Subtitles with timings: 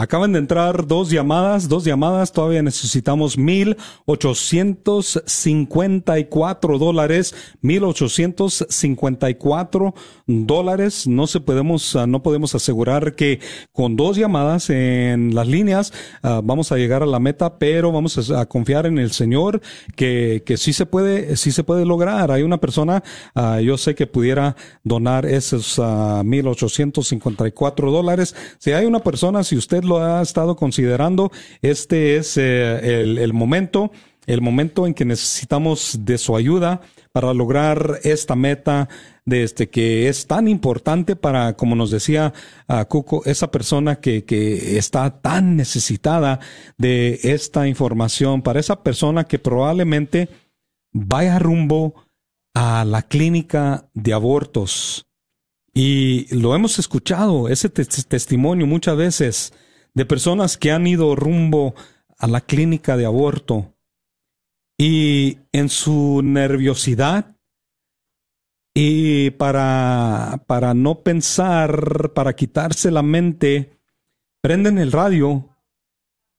[0.00, 3.76] Acaban de entrar dos llamadas, dos llamadas, todavía necesitamos mil
[4.06, 9.94] ochocientos cincuenta y cuatro dólares, mil ochocientos cincuenta y cuatro
[10.26, 11.06] dólares.
[11.06, 13.40] No se podemos, ah, no podemos asegurar que
[13.72, 15.92] con dos llamadas en las líneas
[16.22, 19.60] ah, vamos a llegar a la meta, pero vamos a, confiar en el Señor
[19.96, 22.30] que, que sí se puede, sí se puede lograr.
[22.30, 23.02] Hay una persona,
[23.34, 25.78] ah, yo sé que pudiera donar esos
[27.46, 28.34] y cuatro dólares.
[28.56, 31.30] Si hay una persona, si usted lo ha estado considerando,
[31.62, 33.90] este es eh, el, momento,
[34.26, 36.80] el momento en que necesitamos de su ayuda
[37.12, 38.88] para lograr esta meta
[39.24, 42.32] de este que es tan importante para, como nos decía
[42.68, 46.40] a Cuco, esa persona que, que está tan necesitada
[46.78, 50.28] de esta información, para esa persona que probablemente
[50.92, 51.94] vaya rumbo
[52.54, 55.06] a la clínica de abortos.
[55.72, 59.52] Y lo hemos escuchado, ese testimonio muchas veces
[59.94, 61.74] de personas que han ido rumbo
[62.18, 63.74] a la clínica de aborto
[64.78, 67.36] y en su nerviosidad
[68.74, 73.78] y para, para no pensar, para quitarse la mente,
[74.40, 75.56] prenden el radio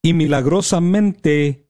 [0.02, 1.68] y milagrosamente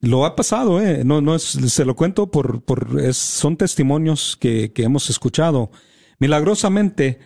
[0.00, 1.04] lo ha pasado, eh.
[1.04, 5.70] no, no es, se lo cuento por, por son testimonios que, que hemos escuchado.
[6.18, 7.18] Milagrosamente,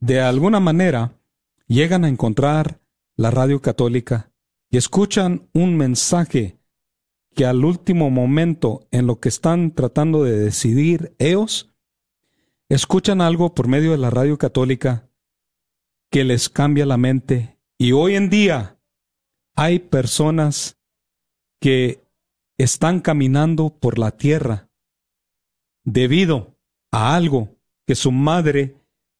[0.00, 1.20] de alguna manera,
[1.66, 2.81] llegan a encontrar
[3.16, 4.32] la radio católica
[4.70, 6.58] y escuchan un mensaje
[7.34, 11.72] que al último momento en lo que están tratando de decidir ellos,
[12.68, 15.08] escuchan algo por medio de la radio católica
[16.10, 17.58] que les cambia la mente.
[17.78, 18.78] Y hoy en día
[19.56, 20.78] hay personas
[21.60, 22.04] que
[22.58, 24.68] están caminando por la tierra
[25.84, 26.58] debido
[26.90, 28.76] a algo que su madre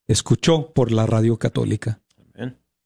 [0.07, 2.02] escuchó por la radio católica.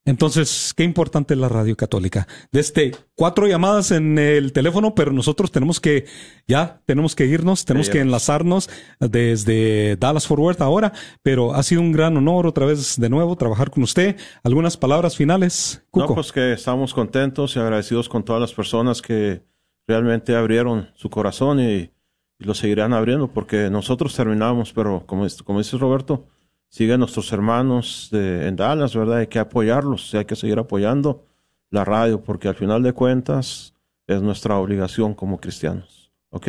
[0.08, 2.30] Entonces, qué importante es la radio católica.
[2.54, 6.06] Desde cuatro llamadas en el teléfono, pero nosotros tenemos que,
[6.48, 8.70] ya, tenemos que irnos, tenemos que enlazarnos
[9.02, 13.70] desde Dallas Forward ahora, pero ha sido un gran honor otra vez de nuevo trabajar
[13.70, 14.16] con usted.
[14.44, 15.84] ¿Algunas palabras finales?
[15.94, 19.44] No, pues que estamos contentos y agradecidos con todas las personas que
[19.86, 21.92] realmente abrieron su corazón y,
[22.40, 26.28] lo seguirán abriendo porque nosotros terminamos, pero como, como dice Roberto,
[26.70, 29.20] siguen nuestros hermanos de, en Dallas, ¿verdad?
[29.20, 31.26] Hay que apoyarlos, hay que seguir apoyando
[31.70, 33.74] la radio, porque al final de cuentas
[34.08, 36.12] es nuestra obligación como cristianos.
[36.30, 36.46] ¿Ok?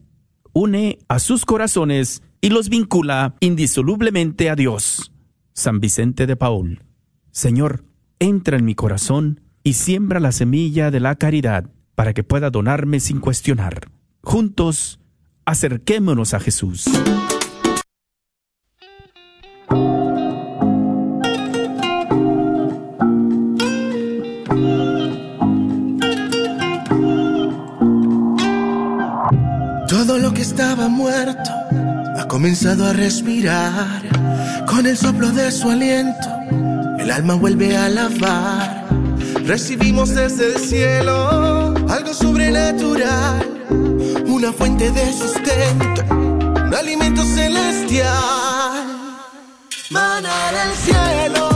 [0.54, 5.12] Une a sus corazones y los vincula indisolublemente a Dios.
[5.54, 6.84] San Vicente de Paul.
[7.32, 7.84] Señor,
[8.20, 13.00] entra en mi corazón y siembra la semilla de la caridad para que pueda donarme
[13.00, 13.90] sin cuestionar.
[14.24, 15.00] Juntos,
[15.46, 16.86] acerquémonos a Jesús.
[31.30, 34.02] Ha comenzado a respirar.
[34.66, 36.28] Con el soplo de su aliento,
[37.00, 38.86] el alma vuelve a lavar.
[39.46, 43.46] Recibimos desde el cielo algo sobrenatural,
[44.28, 48.88] una fuente de sustento, un alimento celestial.
[49.90, 51.51] Manar al cielo.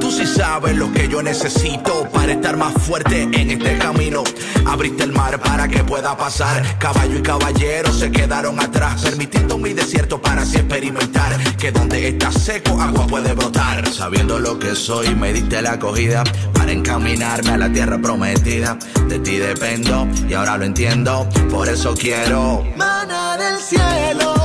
[0.00, 4.24] Tú sí sabes lo que yo necesito para estar más fuerte en este camino.
[4.66, 6.76] Abriste el mar para que pueda pasar.
[6.78, 11.36] Caballo y caballero se quedaron atrás, permitiendo mi desierto para así experimentar.
[11.56, 13.86] Que donde está seco, agua puede brotar.
[13.92, 18.76] Sabiendo lo que soy, me diste la acogida para encaminarme a la tierra prometida.
[19.08, 22.64] De ti dependo y ahora lo entiendo, por eso quiero.
[22.76, 24.35] Mana del cielo.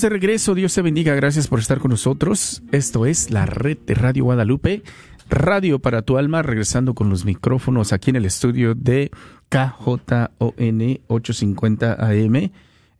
[0.00, 2.62] De regreso, Dios te bendiga, gracias por estar con nosotros.
[2.70, 4.84] Esto es la red de Radio Guadalupe,
[5.28, 9.10] Radio para tu alma, regresando con los micrófonos aquí en el estudio de
[9.48, 12.52] KJON 850 AM en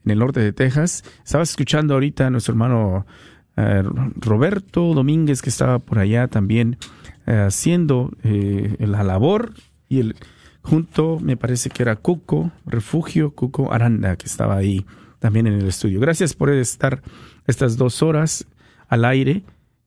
[0.05, 1.05] el norte de Texas.
[1.25, 3.07] Estabas escuchando ahorita a nuestro hermano
[3.57, 3.85] eh,
[4.17, 6.79] Roberto Domínguez que estaba por allá también
[7.27, 9.53] eh, haciendo eh, la labor
[9.89, 10.17] y el
[10.63, 14.85] junto me parece que era Cuco, Refugio, Cuco Aranda que estaba ahí
[15.19, 16.01] también en el estudio.
[16.01, 17.03] Gracias por estar
[17.47, 18.47] estas dos horas
[18.89, 19.45] al aire.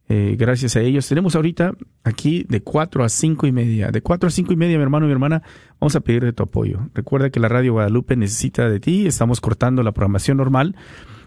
[0.10, 1.08] Eh, gracias a ellos.
[1.08, 1.74] Tenemos ahorita
[2.04, 3.92] aquí de cuatro a cinco y media.
[3.92, 5.42] De cuatro a cinco y media, mi hermano y mi hermana,
[5.80, 6.90] vamos a pedir de tu apoyo.
[6.94, 9.08] Recuerda que la Radio Guadalupe necesita de ti.
[9.08, 10.76] Estamos cortando la programación normal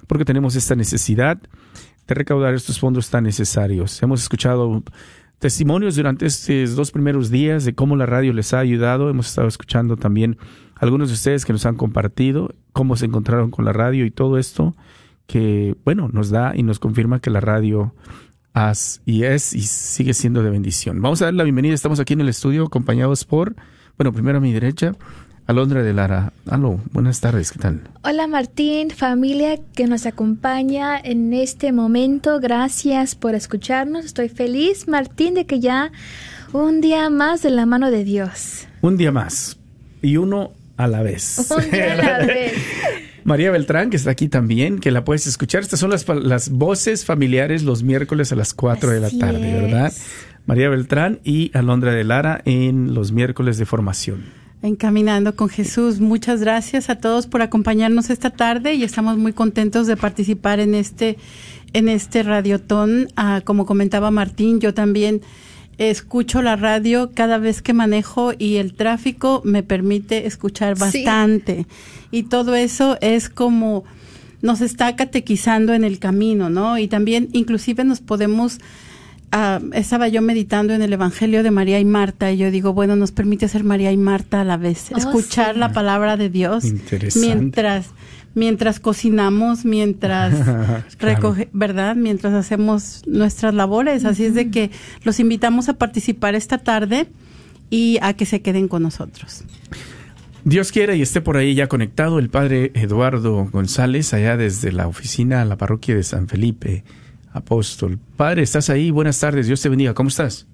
[0.06, 1.38] porque tenemos esta necesidad
[2.06, 4.02] de recaudar estos fondos tan necesarios.
[4.02, 4.82] Hemos escuchado
[5.38, 9.08] testimonios durante estos dos primeros días de cómo la radio les ha ayudado.
[9.08, 10.36] Hemos estado escuchando también
[10.76, 14.38] algunos de ustedes que nos han compartido cómo se encontraron con la radio y todo
[14.38, 14.74] esto
[15.26, 17.94] que, bueno, nos da y nos confirma que la radio
[18.52, 21.00] has, y es y sigue siendo de bendición.
[21.02, 21.74] Vamos a dar la bienvenida.
[21.74, 23.56] Estamos aquí en el estudio acompañados por,
[23.96, 24.94] bueno, primero a mi derecha,
[25.46, 26.32] Alondra de Lara.
[26.46, 27.82] Aló, buenas tardes, ¿qué tal?
[28.02, 32.40] Hola Martín, familia que nos acompaña en este momento.
[32.40, 34.04] Gracias por escucharnos.
[34.04, 35.90] Estoy feliz, Martín, de que ya
[36.52, 38.66] un día más de la mano de Dios.
[38.80, 39.58] Un día más.
[40.00, 41.50] Y uno a la vez.
[43.24, 45.62] María Beltrán, que está aquí también, que la puedes escuchar.
[45.62, 49.92] Estas son las, las voces familiares los miércoles a las 4 de la tarde, ¿verdad?
[50.46, 54.24] María Beltrán y Alondra de Lara en los miércoles de formación.
[54.60, 56.00] Encaminando con Jesús.
[56.00, 60.74] Muchas gracias a todos por acompañarnos esta tarde y estamos muy contentos de participar en
[60.74, 61.18] este,
[61.72, 63.08] en este radiotón.
[63.16, 65.22] Ah, como comentaba Martín, yo también
[65.78, 71.66] escucho la radio cada vez que manejo y el tráfico me permite escuchar bastante.
[72.10, 73.84] Y todo eso es como
[74.42, 76.78] nos está catequizando en el camino, ¿no?
[76.78, 78.58] Y también inclusive nos podemos...
[79.36, 82.94] Ah, estaba yo meditando en el Evangelio de María y Marta y yo digo, bueno,
[82.94, 86.64] nos permite ser María y Marta a la vez, oh, escuchar la palabra de Dios
[87.16, 87.88] mientras
[88.34, 90.34] mientras cocinamos, mientras
[90.98, 91.96] recoge, ¿verdad?
[91.96, 94.04] Mientras hacemos nuestras labores.
[94.04, 94.70] Así es de que
[95.02, 97.08] los invitamos a participar esta tarde
[97.70, 99.44] y a que se queden con nosotros.
[100.44, 104.86] Dios quiera y esté por ahí ya conectado el padre Eduardo González, allá desde la
[104.86, 106.84] oficina a la parroquia de San Felipe,
[107.32, 107.98] apóstol.
[108.16, 108.90] Padre, ¿estás ahí?
[108.90, 109.94] Buenas tardes, Dios te bendiga.
[109.94, 110.46] ¿Cómo estás?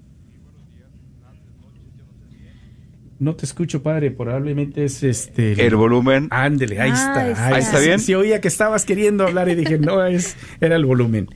[3.20, 4.10] No te escucho, padre.
[4.10, 5.66] Probablemente es este.
[5.66, 6.28] El, volumen.
[6.30, 7.48] Ándele, ahí está.
[7.48, 8.00] Ahí, está bien.
[8.00, 11.28] Sí, oía que estabas queriendo hablar y dije, no, es, era el volumen.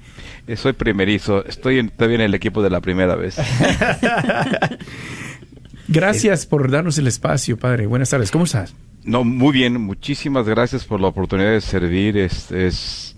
[0.47, 1.45] Eh, soy primerizo.
[1.45, 3.37] Estoy en, todavía en el equipo de la primera vez.
[5.89, 7.87] gracias por darnos el espacio, padre.
[7.87, 8.31] Buenas tardes.
[8.31, 8.75] ¿Cómo estás?
[9.05, 9.79] No, muy bien.
[9.79, 12.17] Muchísimas gracias por la oportunidad de servir.
[12.17, 13.15] Es, es,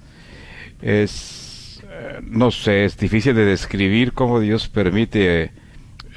[0.83, 5.53] es eh, no sé, es difícil de describir cómo Dios permite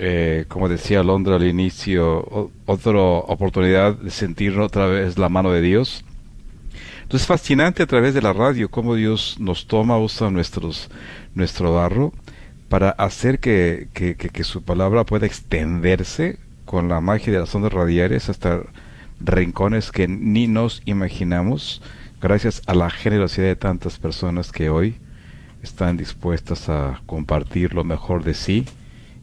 [0.02, 5.62] eh, como decía Londra al inicio, otra oportunidad de sentir otra vez la mano de
[5.62, 6.06] Dios.
[7.02, 10.90] Entonces es fascinante a través de la radio cómo Dios nos toma, usa nuestros,
[11.36, 12.14] nuestro barro
[12.70, 17.74] para hacer que, que, que, su palabra pueda extenderse con la magia de las ondas
[17.74, 18.62] radiales hasta
[19.20, 21.82] rincones que ni nos imaginamos,
[22.22, 24.96] gracias a la generosidad de tantas personas que hoy
[25.62, 28.66] están dispuestas a compartir lo mejor de sí,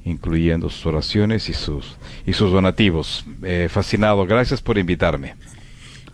[0.07, 3.27] incluyendo sus oraciones y sus, y sus donativos.
[3.43, 5.35] Eh, fascinado, gracias por invitarme.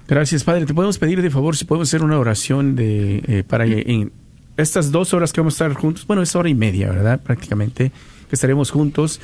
[0.08, 0.66] Gracias, Padre.
[0.66, 4.12] Te podemos pedir de favor si podemos hacer una oración de eh, para en
[4.56, 6.06] estas dos horas que vamos a estar juntos.
[6.06, 7.20] Bueno, es hora y media, ¿verdad?
[7.22, 7.92] Prácticamente
[8.28, 9.20] que estaremos juntos,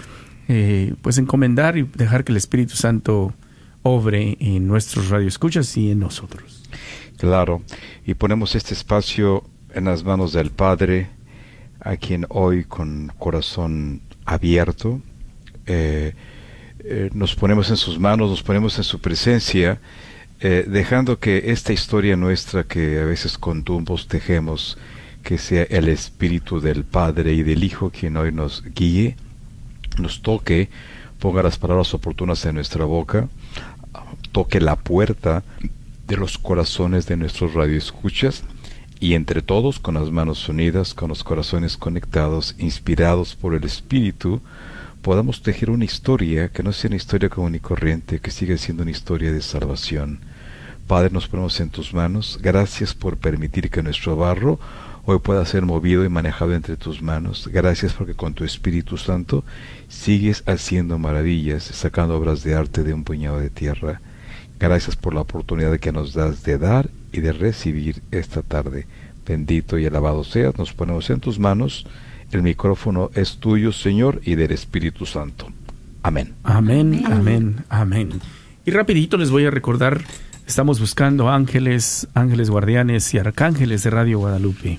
[0.49, 3.33] eh, pues encomendar y dejar que el Espíritu Santo
[3.83, 6.63] obre en nuestros radioescuchas y en nosotros.
[7.17, 7.63] Claro,
[8.07, 9.45] y ponemos este espacio
[9.75, 11.09] en las manos del Padre,
[11.81, 15.01] a quien hoy con corazón abierto
[15.67, 16.15] eh,
[16.81, 19.81] eh, nos ponemos en sus manos, nos ponemos en su presencia,
[20.41, 24.79] eh, dejando que esta historia nuestra que a veces con tumbos tejemos,
[25.23, 29.17] que sea el Espíritu del Padre y del Hijo quien hoy nos guíe,
[29.99, 30.71] nos toque,
[31.19, 33.29] ponga las palabras oportunas en nuestra boca,
[34.33, 35.43] toque la puerta
[36.07, 38.45] de los corazones de nuestros radioescuchas
[39.01, 44.41] y entre todos, con las manos unidas, con los corazones conectados, inspirados por el Espíritu,
[45.03, 48.83] podamos tejer una historia que no sea una historia común y corriente, que siga siendo
[48.83, 50.21] una historia de salvación.
[50.89, 52.39] Padre, nos ponemos en tus manos.
[52.43, 54.59] Gracias por permitir que nuestro barro
[55.05, 57.49] hoy pueda ser movido y manejado entre tus manos.
[57.53, 59.45] Gracias porque con tu Espíritu Santo
[59.89, 64.01] sigues haciendo maravillas, sacando obras de arte de un puñado de tierra.
[64.59, 68.87] Gracias por la oportunidad que nos das de dar y de recibir esta tarde.
[69.27, 71.87] Bendito y alabado seas, nos ponemos en tus manos.
[72.31, 75.49] El micrófono es tuyo, Señor, y del Espíritu Santo.
[76.03, 76.35] Amén.
[76.45, 78.21] Amén, amén, amén.
[78.65, 80.03] Y rapidito les voy a recordar,
[80.47, 84.79] estamos buscando ángeles, ángeles guardianes y arcángeles de Radio Guadalupe.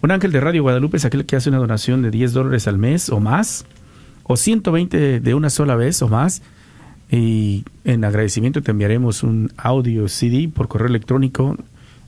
[0.00, 2.78] Un ángel de Radio Guadalupe es aquel que hace una donación de 10 dólares al
[2.78, 3.64] mes o más,
[4.22, 6.42] o 120 de una sola vez o más,
[7.10, 11.56] y en agradecimiento te enviaremos un audio CD por correo electrónico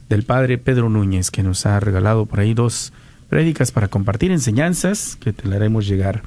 [0.09, 2.93] del padre Pedro Núñez, que nos ha regalado por ahí dos
[3.29, 6.23] prédicas para compartir enseñanzas que te le haremos llegar.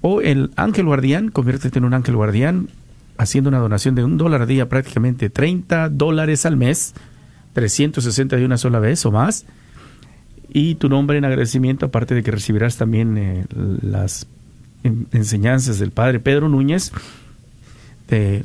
[0.00, 2.68] O el ángel guardián, conviértete en un ángel guardián
[3.16, 6.94] haciendo una donación de un dólar día, prácticamente 30 dólares al mes,
[7.54, 9.46] 360 de una sola vez o más.
[10.50, 13.46] Y tu nombre en agradecimiento, aparte de que recibirás también eh,
[13.82, 14.26] las
[15.12, 16.92] enseñanzas del padre Pedro Núñez,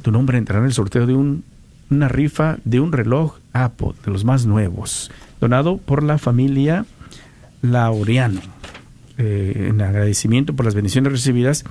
[0.01, 1.43] tu nombre entrará en el sorteo de un,
[1.89, 6.86] una rifa de un reloj Apple, de los más nuevos, donado por la familia
[7.62, 8.41] Laureano,
[9.17, 11.63] eh, en agradecimiento por las bendiciones recibidas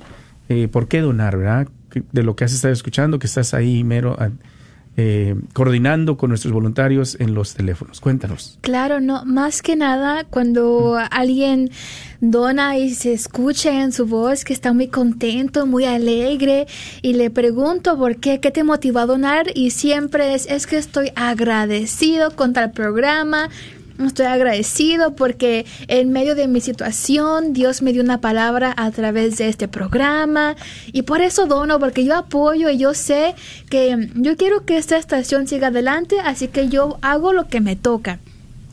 [0.50, 1.68] eh, ¿por qué donar, verdad?
[2.12, 4.18] De lo que has estado escuchando, que estás ahí mero
[4.98, 8.02] eh, coordinando con nuestros voluntarios en los teléfonos.
[8.02, 8.58] Cuéntanos.
[8.62, 11.72] Claro, no, más que nada cuando alguien
[12.20, 16.68] dona y se escucha en su voz que está muy contento, muy alegre
[17.02, 20.78] y le pregunto por qué, qué te motivó a donar y siempre es, es que
[20.78, 23.50] estoy agradecido contra el programa,
[24.08, 29.38] Estoy agradecido porque en medio de mi situación Dios me dio una palabra a través
[29.38, 30.56] de este programa
[30.92, 33.36] y por eso dono porque yo apoyo y yo sé
[33.70, 37.76] que yo quiero que esta estación siga adelante, así que yo hago lo que me
[37.76, 38.20] toca.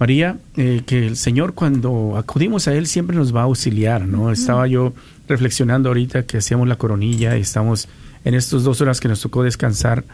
[0.00, 4.32] María, eh, que el Señor cuando acudimos a Él siempre nos va a auxiliar, ¿no?
[4.32, 4.94] Estaba yo
[5.28, 7.86] reflexionando ahorita que hacíamos la coronilla y estamos
[8.24, 10.04] en estas dos horas que nos tocó descansar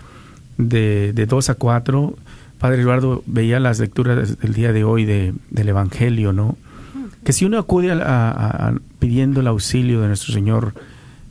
[0.59, 2.17] de, de dos a cuatro,
[2.59, 6.57] Padre Eduardo veía las lecturas del día de hoy de, del Evangelio, ¿no?
[7.25, 10.73] Que si uno acude a, pidiendo el auxilio de nuestro Señor,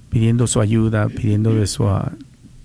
[0.10, 1.90] pidiendo su ayuda, pidiendo de, su,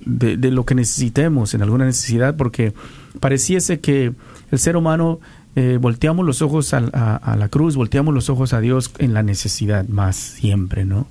[0.05, 2.75] de, de, lo que necesitemos, en alguna necesidad, porque
[3.21, 4.12] pareciese que
[4.50, 5.21] el ser humano
[5.57, 6.79] eh, volteamos los ojos a,
[7.17, 11.07] a, la cruz, volteamos los ojos a Dios en la necesidad más siempre, ¿no?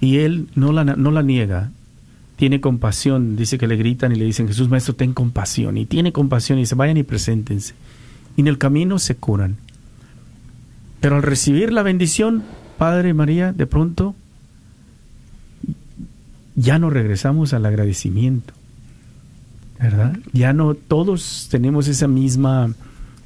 [0.00, 1.70] Y Él no la, no la niega,
[2.40, 5.76] tiene compasión, dice que le gritan y le dicen, Jesús Maestro, ten compasión.
[5.76, 7.74] Y tiene compasión y dice, vayan y preséntense.
[8.34, 9.58] Y en el camino se curan.
[11.00, 12.42] Pero al recibir la bendición,
[12.78, 14.14] Padre María, de pronto
[16.56, 18.54] ya no regresamos al agradecimiento.
[19.78, 20.16] ¿Verdad?
[20.32, 22.72] Ya no todos tenemos esa misma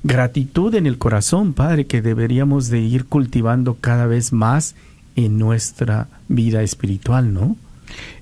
[0.03, 4.75] gratitud en el corazón, Padre, que deberíamos de ir cultivando cada vez más
[5.15, 7.57] en nuestra vida espiritual, ¿no?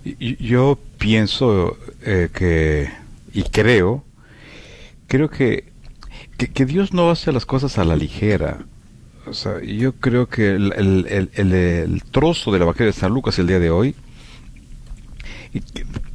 [0.04, 2.90] Yo pienso eh, que,
[3.33, 4.04] y creo,
[5.07, 5.73] creo que,
[6.37, 8.58] que, Dios no hace las cosas a la ligera.
[9.26, 13.39] O sea, yo creo que el, el, el, el trozo del Evangelio de San Lucas
[13.39, 13.95] el día de hoy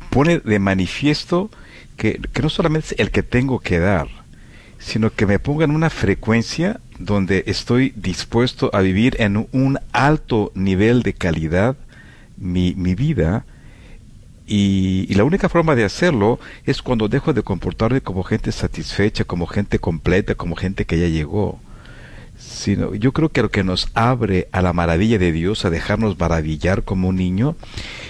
[0.09, 1.49] pone de manifiesto
[1.95, 4.07] que, que no solamente es el que tengo que dar,
[4.79, 10.51] sino que me ponga en una frecuencia donde estoy dispuesto a vivir en un alto
[10.55, 11.77] nivel de calidad
[12.37, 13.45] mi, mi vida
[14.47, 19.45] y, la única forma de hacerlo es cuando dejo de comportarme como gente satisfecha, como
[19.45, 21.59] gente completa, como gente que ya llegó.
[22.37, 26.17] Sino, yo creo que lo que nos abre a la maravilla de Dios, a dejarnos
[26.17, 27.57] maravillar como un niño,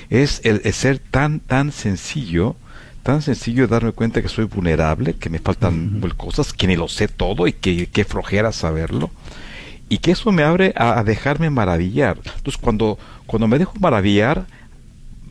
[0.10, 2.56] es el, ser tan, tan sencillo,
[3.02, 7.08] tan sencillo darme cuenta que soy vulnerable, que me faltan cosas, que ni lo sé
[7.08, 9.10] todo y que, que flojera saberlo.
[9.90, 12.18] Y que eso me abre a, dejarme maravillar.
[12.18, 14.46] Entonces, cuando, cuando me dejo maravillar,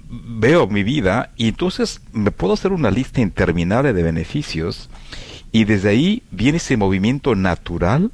[0.08, 4.88] veo mi vida y entonces me puedo hacer una lista interminable de beneficios
[5.52, 8.10] y desde ahí viene ese movimiento natural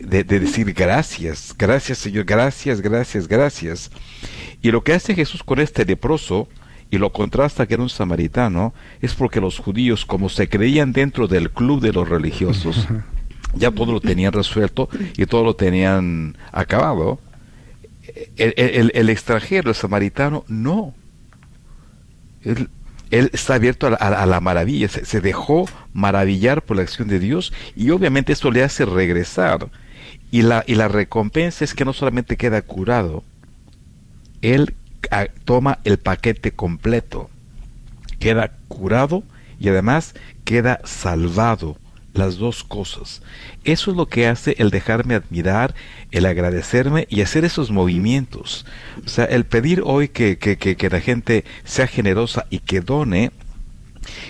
[0.00, 3.90] de, decir gracias, gracias Señor, gracias, gracias, gracias.
[4.62, 6.48] Y lo que hace Jesús con este leproso,
[6.90, 11.28] y lo contrasta que era un samaritano, es porque los judíos, como se creían dentro
[11.28, 12.86] del club de los religiosos,
[13.54, 17.18] ya todo lo tenían resuelto y todo lo tenían acabado.
[18.36, 20.94] El, extranjero, el samaritano, no
[22.42, 22.68] él,
[23.10, 28.32] está abierto a la, maravilla, se, dejó maravillar por la acción de Dios y obviamente
[28.32, 29.68] esto le hace regresar.
[30.30, 33.24] Y la, y la recompensa es que no solamente queda curado,
[34.42, 34.74] Él
[35.44, 37.30] toma el paquete completo,
[38.18, 39.22] queda curado
[39.58, 41.78] y además queda salvado
[42.14, 43.22] las dos cosas.
[43.64, 45.74] Eso es lo que hace el dejarme admirar,
[46.10, 48.66] el agradecerme y hacer esos movimientos.
[49.04, 53.30] O sea, el pedir hoy que, que, que, la gente sea generosa y que done,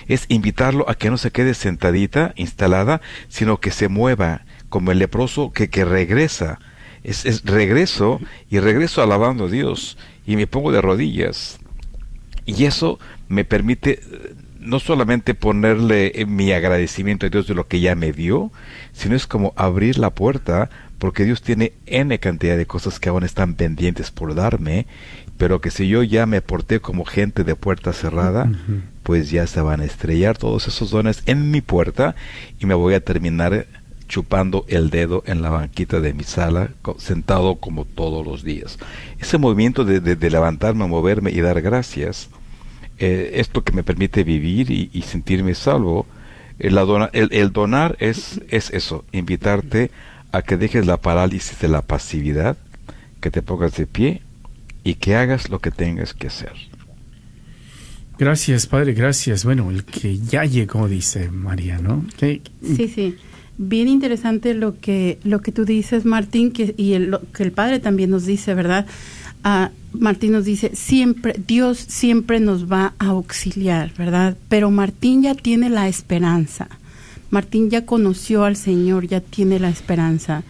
[0.07, 4.99] es invitarlo a que no se quede sentadita, instalada, sino que se mueva, como el
[4.99, 6.59] leproso que, que regresa.
[7.03, 11.59] Es, es regreso y regreso alabando a Dios y me pongo de rodillas.
[12.45, 14.01] Y eso me permite
[14.59, 18.51] no solamente ponerle eh, mi agradecimiento a Dios de lo que ya me dio,
[18.93, 23.23] sino es como abrir la puerta porque Dios tiene N cantidad de cosas que aún
[23.23, 24.85] están pendientes por darme,
[25.37, 28.51] pero que si yo ya me porté como gente de puerta cerrada,
[29.03, 32.15] pues ya se van a estrellar todos esos dones en mi puerta
[32.59, 33.65] y me voy a terminar
[34.09, 38.77] chupando el dedo en la banquita de mi sala, sentado como todos los días.
[39.19, 42.29] Ese movimiento de, de, levantarme, moverme y dar gracias,
[42.99, 46.05] eh, es lo que me permite vivir y, sentirme salvo.
[46.59, 46.77] El,
[47.31, 49.91] el, donar es, es eso, invitarte
[50.31, 52.57] a que dejes la parálisis de la pasividad,
[53.21, 54.21] que te pongas de pie
[54.83, 56.53] y que hagas lo que tengas que hacer.
[58.17, 59.45] Gracias, Padre, gracias.
[59.45, 62.05] Bueno, el que ya llegó, dice María, ¿no?
[62.19, 63.15] Sí, sí.
[63.57, 67.53] Bien interesante lo que, lo que tú dices, Martín, que, y el, lo que el
[67.53, 68.85] Padre también nos dice, ¿verdad?
[69.93, 74.37] Martín nos dice, siempre, Dios siempre nos va a auxiliar, ¿verdad?
[74.47, 76.67] Pero Martín ya tiene la esperanza.
[77.31, 80.43] Martín ya conoció al Señor, ya tiene la esperanza.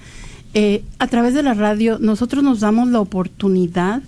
[0.54, 4.02] Eh, a través de la radio, nosotros nos damos la oportunidad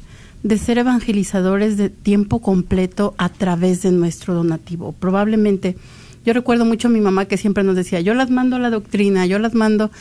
[0.44, 4.94] de ser evangelizadores de tiempo completo a través de nuestro donativo.
[4.94, 5.78] Probablemente,
[6.26, 8.70] yo recuerdo mucho a mi mamá que siempre nos decía, yo las mando a la
[8.70, 9.92] doctrina, yo las mando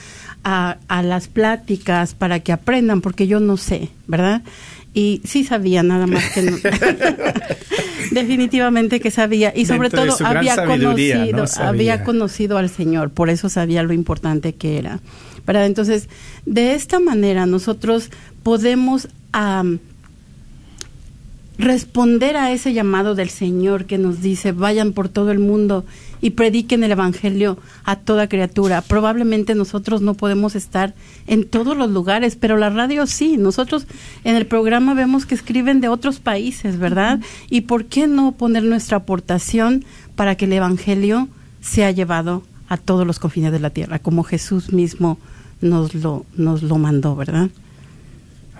[0.44, 4.42] a, a las pláticas para que aprendan, porque yo no sé, ¿verdad?
[4.92, 6.56] Y sí sabía, nada más que no.
[8.10, 9.52] Definitivamente que sabía.
[9.54, 14.78] Y sobre todo había conocido, había conocido al Señor, por eso sabía lo importante que
[14.78, 15.00] era.
[15.46, 15.66] ¿verdad?
[15.66, 16.08] Entonces,
[16.44, 18.10] de esta manera nosotros
[18.42, 19.08] podemos
[21.58, 25.84] responder a ese llamado del Señor que nos dice, vayan por todo el mundo
[26.20, 28.82] y prediquen el Evangelio a toda criatura.
[28.82, 30.94] Probablemente nosotros no podemos estar
[31.26, 33.36] en todos los lugares, pero la radio sí.
[33.36, 33.86] Nosotros
[34.24, 37.20] en el programa vemos que escriben de otros países, ¿verdad?
[37.48, 39.84] ¿Y por qué no poner nuestra aportación
[40.16, 41.28] para que el Evangelio
[41.60, 45.18] sea llevado a todos los confines de la tierra, como Jesús mismo
[45.60, 47.50] nos lo, nos lo mandó, ¿verdad?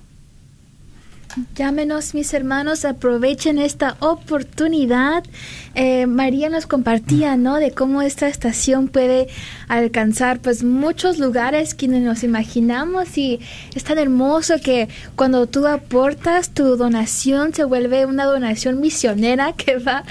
[1.55, 5.23] Llámenos mis hermanos, aprovechen esta oportunidad.
[5.75, 7.57] Eh, María nos compartía, ¿no?
[7.57, 9.27] De cómo esta estación puede
[9.69, 13.39] alcanzar pues muchos lugares que nos imaginamos y
[13.73, 19.77] es tan hermoso que cuando tú aportas tu donación se vuelve una donación misionera que
[19.77, 20.03] va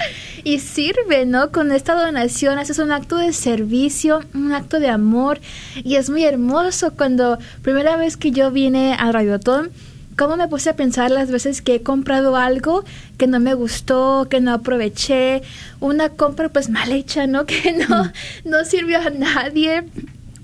[0.43, 1.51] y sirve, ¿no?
[1.51, 5.39] Con esta donación haces un acto de servicio, un acto de amor
[5.75, 9.71] y es muy hermoso cuando primera vez que yo vine al Radiotón
[10.17, 12.83] cómo me puse a pensar las veces que he comprado algo
[13.17, 15.41] que no me gustó, que no aproveché,
[15.79, 17.45] una compra pues mal hecha, ¿no?
[17.51, 18.11] Que no,
[18.45, 19.83] no sirvió a nadie.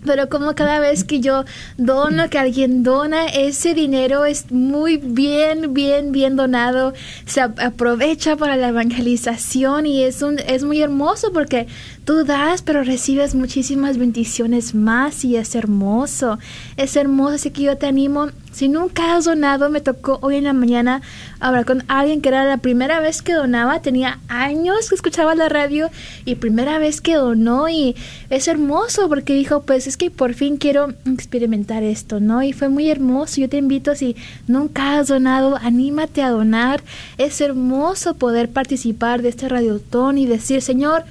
[0.06, 1.44] pero como cada vez que yo
[1.78, 6.94] dono, que alguien dona, ese dinero es muy bien, bien, bien donado,
[7.26, 11.68] se aprovecha para la evangelización y es, un, es muy hermoso porque
[12.06, 16.40] tú das, pero recibes muchísimas bendiciones más y es hermoso,
[16.78, 20.46] es hermoso, así que yo te animo si nunca has donado, me tocó hoy en
[20.46, 21.04] la mañana
[21.40, 25.48] hablar con alguien que era la primera vez que donaba, tenía años que escuchaba la
[25.48, 25.92] radio
[26.26, 27.96] y primera vez que donó y
[28.32, 32.42] es hermoso porque dijo, pues es que por fin quiero experimentar esto, ¿no?
[32.42, 33.42] Y fue muy hermoso.
[33.42, 34.16] Yo te invito, si
[34.48, 36.82] nunca has donado, anímate a donar.
[37.20, 41.04] Es hermoso poder participar de este radiotón y decir, Señor,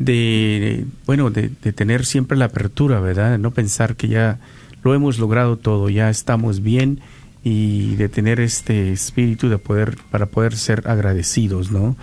[0.00, 3.32] de, bueno, de, de tener siempre la apertura, ¿verdad?
[3.32, 4.38] De no pensar que ya
[4.82, 7.00] lo hemos logrado todo, ya estamos bien
[7.44, 11.96] y de tener este espíritu de poder para poder ser agradecidos, ¿no?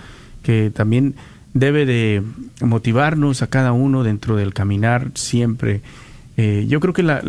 [0.43, 1.15] Que también
[1.55, 2.21] debe de
[2.61, 5.81] motivarnos a cada uno dentro del caminar siempre.
[6.37, 7.23] Eh, yo creo que la,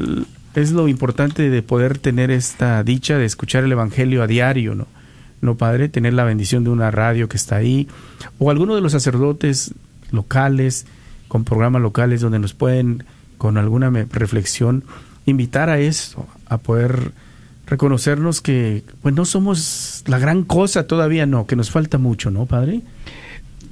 [0.55, 4.87] es lo importante de poder tener esta dicha de escuchar el Evangelio a diario, ¿no?
[5.41, 7.89] No, Padre, tener la bendición de una radio que está ahí,
[8.39, 9.73] o alguno de los sacerdotes
[10.11, 10.87] locales,
[11.29, 13.05] con programas locales donde nos pueden,
[13.37, 14.85] con alguna reflexión,
[15.27, 17.12] invitar a eso, a poder
[17.66, 22.47] reconocernos que pues no somos la gran cosa todavía, no, que nos falta mucho, ¿no,
[22.47, 22.81] padre?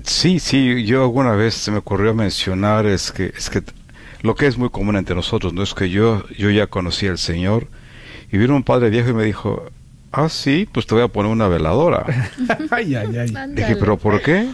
[0.03, 3.63] Sí, sí, yo alguna vez se me ocurrió mencionar es que es que
[4.23, 7.19] lo que es muy común entre nosotros, no es que yo yo ya conocí al
[7.19, 7.69] Señor
[8.31, 9.65] y vino un padre viejo y me dijo,
[10.13, 12.05] "Ah, sí, pues te voy a poner una veladora."
[12.71, 13.35] ay, ay, ay.
[13.55, 14.49] Dije, "¿Pero por qué?"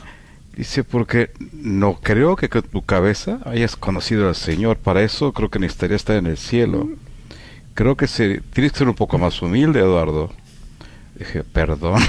[0.57, 4.77] Dice, porque no creo que con tu cabeza hayas conocido al Señor.
[4.77, 6.89] Para eso creo que necesitaría estar en el cielo
[7.75, 10.31] creo que se, tienes que ser un poco más humilde, Eduardo.
[11.19, 12.03] Dije, perdón.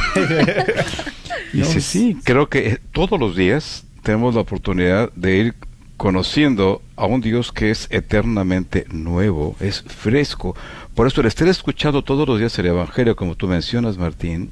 [1.53, 5.55] Dice, sí, creo que todos los días tenemos la oportunidad de ir
[5.97, 10.55] conociendo a un Dios que es eternamente nuevo, es fresco.
[10.95, 14.51] Por eso el estar escuchando todos los días el Evangelio, como tú mencionas, Martín,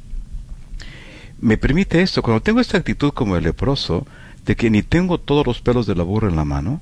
[1.42, 2.22] me permite esto.
[2.22, 4.06] Cuando tengo esta actitud como el leproso,
[4.46, 6.82] de que ni tengo todos los pelos de la burra en la mano,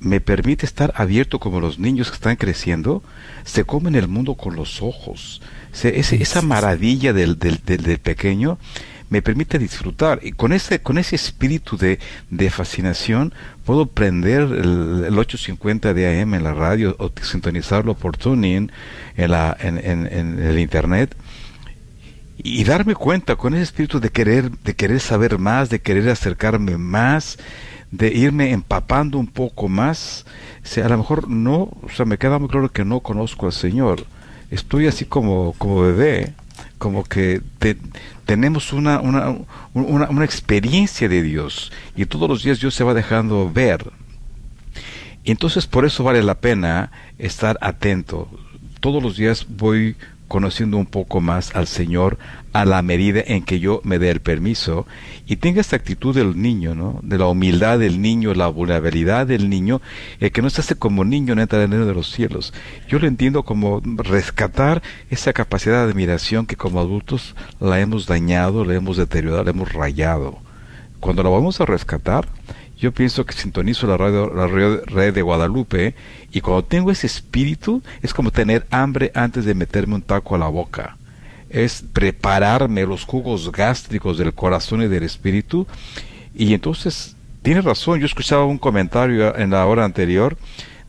[0.00, 3.02] me permite estar abierto como los niños que están creciendo,
[3.44, 5.40] se comen el mundo con los ojos.
[5.82, 8.58] esa maravilla del, del, del, pequeño
[9.08, 13.32] me permite disfrutar y con ese, con ese espíritu de, de fascinación
[13.64, 18.70] puedo prender el, 850 de AM en la radio o sintonizarlo por tuning
[19.16, 21.16] en, la, en, en, en el internet
[22.38, 26.76] y darme cuenta con ese espíritu de querer, de querer saber más, de querer acercarme
[26.76, 27.38] más,
[27.90, 30.26] de irme empapando un poco más.
[30.82, 34.04] a lo mejor no, o sea, me queda muy claro que no conozco al Señor.
[34.50, 36.34] Estoy así como, como bebé,
[36.78, 37.40] como que
[38.26, 39.36] tenemos una, una,
[39.72, 43.90] una, una experiencia de Dios y todos los días Dios se va dejando ver.
[45.24, 48.28] Y entonces por eso vale la pena estar atento.
[48.80, 49.96] Todos los días voy
[50.28, 52.18] conociendo un poco más al Señor
[52.52, 54.86] a la medida en que yo me dé el permiso
[55.26, 57.00] y tenga esta actitud del niño, ¿no?
[57.02, 59.80] De la humildad del niño, la vulnerabilidad del niño,
[60.20, 62.54] el que no se hace como niño en el reino de los cielos.
[62.88, 68.64] Yo lo entiendo como rescatar esa capacidad de admiración que como adultos la hemos dañado,
[68.64, 70.38] la hemos deteriorado, la hemos rayado.
[71.00, 72.26] Cuando la vamos a rescatar,
[72.78, 75.94] yo pienso que sintonizo la radio, la red de Guadalupe
[76.30, 80.38] y cuando tengo ese espíritu es como tener hambre antes de meterme un taco a
[80.38, 80.96] la boca.
[81.48, 85.66] Es prepararme los jugos gástricos del corazón y del espíritu.
[86.34, 90.36] Y entonces, tiene razón, yo escuchaba un comentario en la hora anterior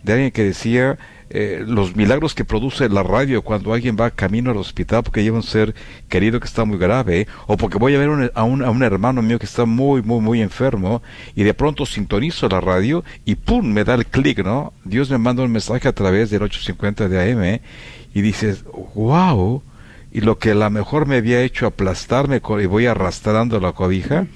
[0.04, 0.98] de alguien que decía
[1.30, 5.38] eh, los milagros que produce la radio cuando alguien va camino al hospital porque lleva
[5.38, 5.76] un ser
[6.08, 9.22] querido que está muy grave, o porque voy a ver a, un, a un hermano
[9.22, 11.02] mío que está muy, muy, muy enfermo,
[11.36, 13.66] y de pronto sintonizo la radio y ¡pum!
[13.66, 14.74] me da el clic, ¿no?
[14.84, 17.60] Dios me manda un mensaje a través del 850 de AM
[18.14, 18.64] y dices,
[18.96, 19.62] wow,
[20.12, 24.28] y lo que a lo mejor me había hecho aplastarme y voy arrastrando la cobija,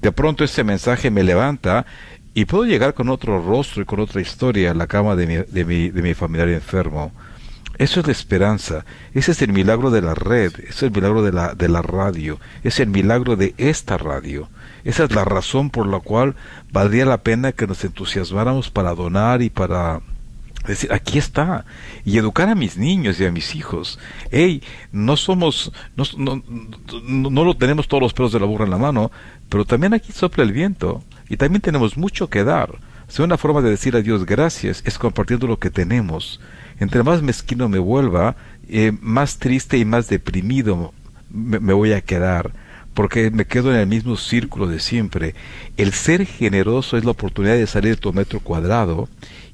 [0.00, 1.86] de pronto ese mensaje me levanta
[2.34, 5.34] y puedo llegar con otro rostro y con otra historia a la cama de mi,
[5.36, 7.12] de mi, de mi familiar enfermo.
[7.78, 11.22] Eso es la esperanza, ese es el milagro de la red, ese es el milagro
[11.22, 14.48] de la, de la radio, es el milagro de esta radio.
[14.84, 16.36] Esa es la razón por la cual
[16.70, 20.02] valdría la pena que nos entusiasmáramos para donar y para
[20.66, 21.64] decir, aquí está,
[22.04, 23.98] y educar a mis niños y a mis hijos.
[24.30, 26.42] Hey, no somos, no, no,
[27.30, 29.10] no, lo tenemos todos los pelos de la burra en la mano,
[29.48, 32.78] pero también aquí sopla el viento y también tenemos mucho que dar.
[33.08, 36.40] Si una forma de decir a Dios gracias es compartiendo lo que tenemos.
[36.80, 38.36] Entre más mezquino me vuelva,
[38.68, 40.92] eh, más triste y más deprimido
[41.30, 42.52] me voy a quedar
[42.94, 45.34] porque me quedo en el mismo círculo de siempre.
[45.76, 49.08] El ser generoso es la oportunidad de salir de tu metro cuadrado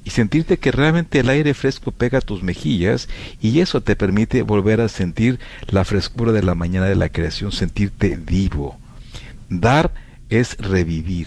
[0.04, 3.08] y sentirte que realmente el aire fresco pega a tus mejillas
[3.40, 7.50] y eso te permite volver a sentir la frescura de la mañana de la creación,
[7.50, 8.78] sentirte vivo.
[9.48, 9.92] Dar
[10.28, 11.26] es revivir.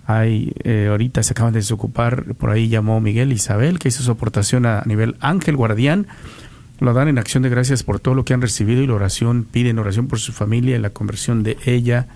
[0.06, 4.10] Hay, eh, ahorita se acaban de desocupar, por ahí llamó Miguel Isabel, que hizo su
[4.10, 6.08] aportación a nivel ángel guardián.
[6.78, 9.46] Lo dan en acción de gracias por todo lo que han recibido y la oración,
[9.50, 12.06] piden oración por su familia y la conversión de ella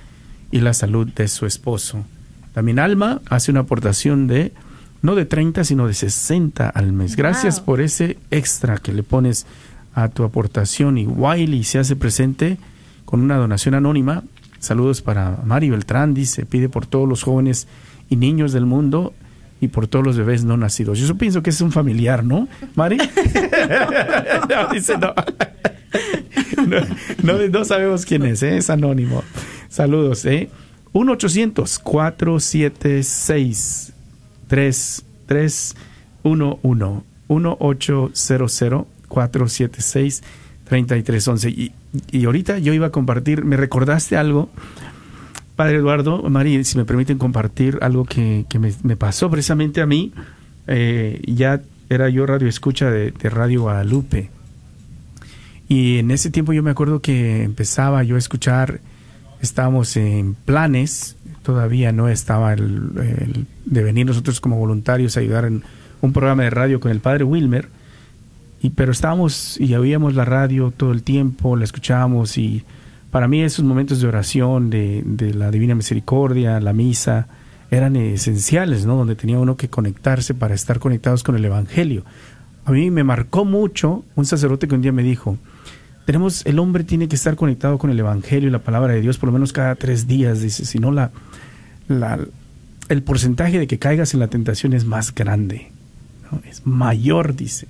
[0.50, 2.04] y la salud de su esposo.
[2.52, 4.52] También Alma hace una aportación de
[5.04, 7.14] no de 30, sino de 60 al mes.
[7.14, 9.44] Gracias por ese extra que le pones
[9.94, 10.96] a tu aportación.
[10.96, 12.56] Y Wiley se hace presente
[13.04, 14.22] con una donación anónima.
[14.60, 17.68] Saludos para Mari Beltrán, dice, pide por todos los jóvenes
[18.08, 19.12] y niños del mundo
[19.60, 20.98] y por todos los bebés no nacidos.
[20.98, 22.96] Yo pienso que es un familiar, ¿no, Mari?
[24.48, 25.12] no, dice no.
[27.50, 27.64] no.
[27.66, 28.56] sabemos quién es, ¿eh?
[28.56, 29.22] es anónimo.
[29.68, 30.48] Saludos, ¿eh?
[30.94, 33.93] 1-800-476
[34.54, 35.76] 3 3
[36.22, 40.22] 1 1 1 8 0 0 4 7 6
[40.68, 41.72] 33 11 y,
[42.12, 44.48] y ahorita yo iba a compartir me recordaste algo
[45.56, 49.86] Padre Eduardo, Mari, si me permiten compartir algo que, que me, me, pasó precisamente a
[49.86, 50.12] mí,
[50.66, 54.30] eh, ya era yo radio escucha de, de, Radio Guadalupe.
[55.68, 58.80] Y en ese tiempo yo me acuerdo que empezaba yo a escuchar,
[59.40, 65.62] estábamos en planes, todavía no estaba el, de venir nosotros como voluntarios a ayudar en
[66.00, 67.68] un programa de radio con el padre Wilmer,
[68.62, 72.64] y, pero estábamos y oíamos la radio todo el tiempo, la escuchábamos y
[73.10, 77.28] para mí esos momentos de oración, de, de la Divina Misericordia, la misa,
[77.70, 78.96] eran esenciales, ¿no?
[78.96, 82.04] Donde tenía uno que conectarse para estar conectados con el Evangelio.
[82.64, 85.36] A mí me marcó mucho un sacerdote que un día me dijo,
[86.04, 89.18] tenemos, el hombre tiene que estar conectado con el Evangelio y la palabra de Dios
[89.18, 91.10] por lo menos cada tres días, dice, si no la,
[91.88, 92.18] la,
[92.88, 95.70] el porcentaje de que caigas en la tentación es más grande,
[96.48, 97.68] es mayor, dice.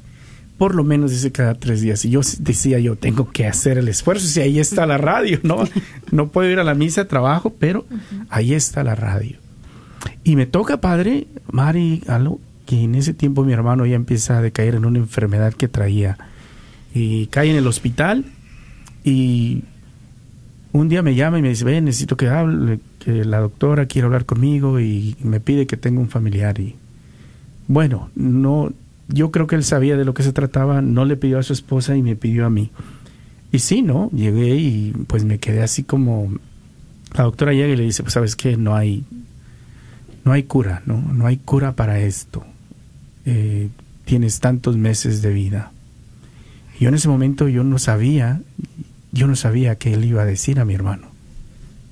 [0.59, 2.05] Por lo menos dice cada tres días.
[2.05, 4.29] Y yo decía yo, tengo que hacer el esfuerzo.
[4.29, 5.65] Si ahí está la radio, ¿no?
[6.13, 7.87] No puedo ir a la misa, trabajo, pero
[8.31, 9.39] ahí está la radio.
[10.23, 14.43] Y me toca, padre, Mari, algo que en ese tiempo mi hermano ya empieza a
[14.43, 16.17] decaer en una enfermedad que traía.
[16.95, 18.25] Y cae en el hospital
[19.03, 19.65] y
[20.73, 24.07] un día me llama y me dice, ven, necesito que hable, que la doctora quiere
[24.07, 26.59] hablar conmigo y me pide que tenga un familiar.
[26.59, 26.77] Y
[27.69, 28.73] bueno, no,
[29.09, 31.53] yo creo que él sabía de lo que se trataba, no le pidió a su
[31.53, 32.71] esposa y me pidió a mí.
[33.53, 34.11] Y sí, ¿no?
[34.11, 36.33] Llegué y pues me quedé así como...
[37.17, 39.05] La doctora llega y le dice, pues sabes qué, no hay,
[40.25, 41.01] no hay cura, ¿no?
[41.01, 42.45] No hay cura para esto.
[43.25, 43.69] Eh,
[44.05, 45.71] tienes tantos meses de vida.
[46.79, 48.41] Yo en ese momento yo no sabía,
[49.13, 51.09] yo no sabía qué él iba a decir a mi hermano.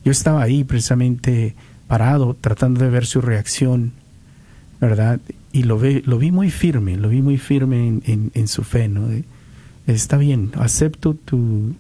[0.05, 1.55] Yo estaba ahí precisamente
[1.87, 3.93] parado, tratando de ver su reacción,
[4.81, 5.21] ¿verdad?
[5.53, 8.89] Y lo, ve, lo vi muy firme, lo vi muy firme en, en, su fe,
[8.89, 9.09] ¿no?
[9.87, 11.75] Está bien, acepto tu...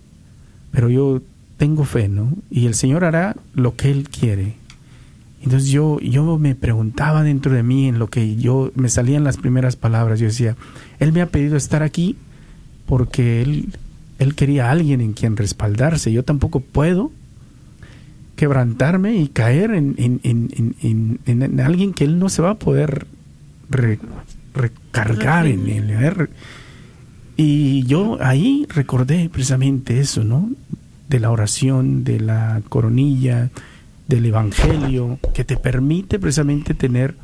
[0.70, 1.22] Pero yo
[1.56, 2.32] tengo fe, ¿no?
[2.50, 4.54] Y el Señor hará lo que Él quiere.
[5.42, 9.38] Entonces yo, yo me preguntaba dentro de mí en lo que yo me salían las
[9.38, 10.20] primeras palabras.
[10.20, 10.56] Yo decía,
[11.00, 12.16] Él me ha pedido estar aquí
[12.92, 13.68] porque Él
[14.18, 16.12] él quería a alguien en quien respaldarse.
[16.12, 17.10] Yo tampoco puedo
[18.36, 23.06] quebrantarme y caer en, en, alguien que él no se va a poder
[24.54, 26.28] recargar en él.
[27.36, 30.50] Y yo ahí recordé precisamente eso, ¿no?
[31.08, 33.48] De la oración, de la coronilla,
[34.06, 37.14] del evangelio, que te permite precisamente tener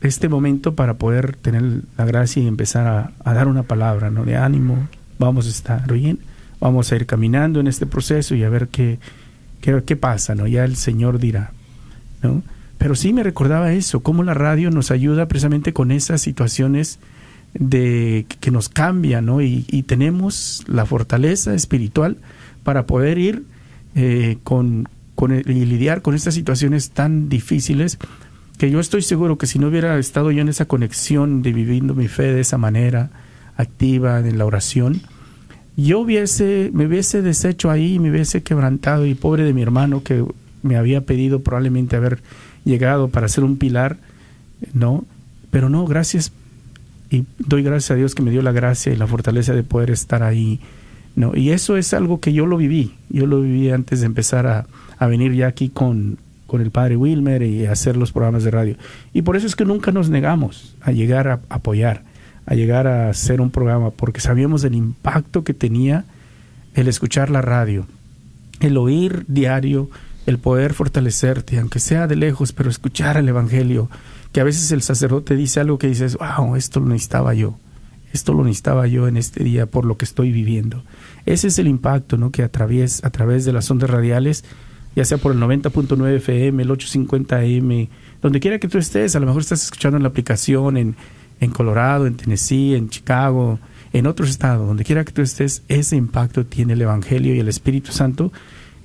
[0.00, 4.24] este momento para poder tener la gracia y empezar a, dar una palabra, ¿no?
[4.24, 6.18] De ánimo, vamos a estar bien,
[6.58, 8.98] vamos a ir caminando en este proceso y a ver qué,
[9.60, 10.46] qué, pasa, ¿no?
[10.46, 11.52] Ya el Señor dirá,
[12.22, 12.42] ¿no?
[12.78, 16.98] Pero sí me recordaba eso, cómo la radio nos ayuda precisamente con esas situaciones
[17.52, 19.42] de que nos cambia, ¿no?
[19.42, 22.16] Y, tenemos la fortaleza espiritual
[22.62, 23.44] para poder ir
[23.96, 27.98] eh, con, con y lidiar con estas situaciones tan difíciles
[28.60, 31.94] que yo estoy seguro que si no hubiera estado yo en esa conexión de viviendo
[31.94, 33.08] mi fe de esa manera
[33.56, 35.00] activa en la oración,
[35.78, 40.26] yo hubiese, me hubiese deshecho ahí, me hubiese quebrantado y pobre de mi hermano que
[40.62, 42.20] me había pedido probablemente haber
[42.66, 43.96] llegado para ser un pilar,
[44.74, 45.06] ¿no?
[45.50, 46.30] Pero no, gracias
[47.10, 49.90] y doy gracias a Dios que me dio la gracia y la fortaleza de poder
[49.90, 50.60] estar ahí,
[51.16, 51.34] ¿no?
[51.34, 54.66] Y eso es algo que yo lo viví, yo lo viví antes de empezar a,
[54.98, 56.18] a venir ya aquí con,
[56.50, 58.76] con el padre Wilmer y hacer los programas de radio.
[59.12, 62.02] Y por eso es que nunca nos negamos a llegar a apoyar
[62.50, 66.04] a llegar a hacer un programa, porque sabíamos del impacto que tenía
[66.74, 67.86] el escuchar la radio,
[68.58, 69.88] el oír diario,
[70.26, 73.88] el poder fortalecerte, aunque sea de lejos, pero escuchar el Evangelio,
[74.32, 77.56] que a veces el sacerdote dice algo que dices, wow, esto lo necesitaba yo,
[78.12, 80.82] esto lo necesitaba yo en este día por lo que estoy viviendo.
[81.26, 82.32] Ese es el impacto ¿no?
[82.32, 84.44] que a través, a través de las ondas radiales,
[84.96, 87.88] ya sea por el 90.9 FM, el 850 M,
[88.22, 90.96] donde quiera que tú estés, a lo mejor estás escuchando en la aplicación, en,
[91.40, 93.58] en Colorado, en Tennessee, en Chicago,
[93.92, 97.48] en otros estados, donde quiera que tú estés, ese impacto tiene el Evangelio y el
[97.48, 98.32] Espíritu Santo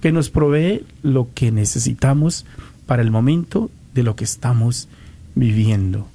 [0.02, 2.46] que nos provee lo que necesitamos
[2.86, 4.88] para el momento de lo que estamos
[5.36, 6.08] viviendo.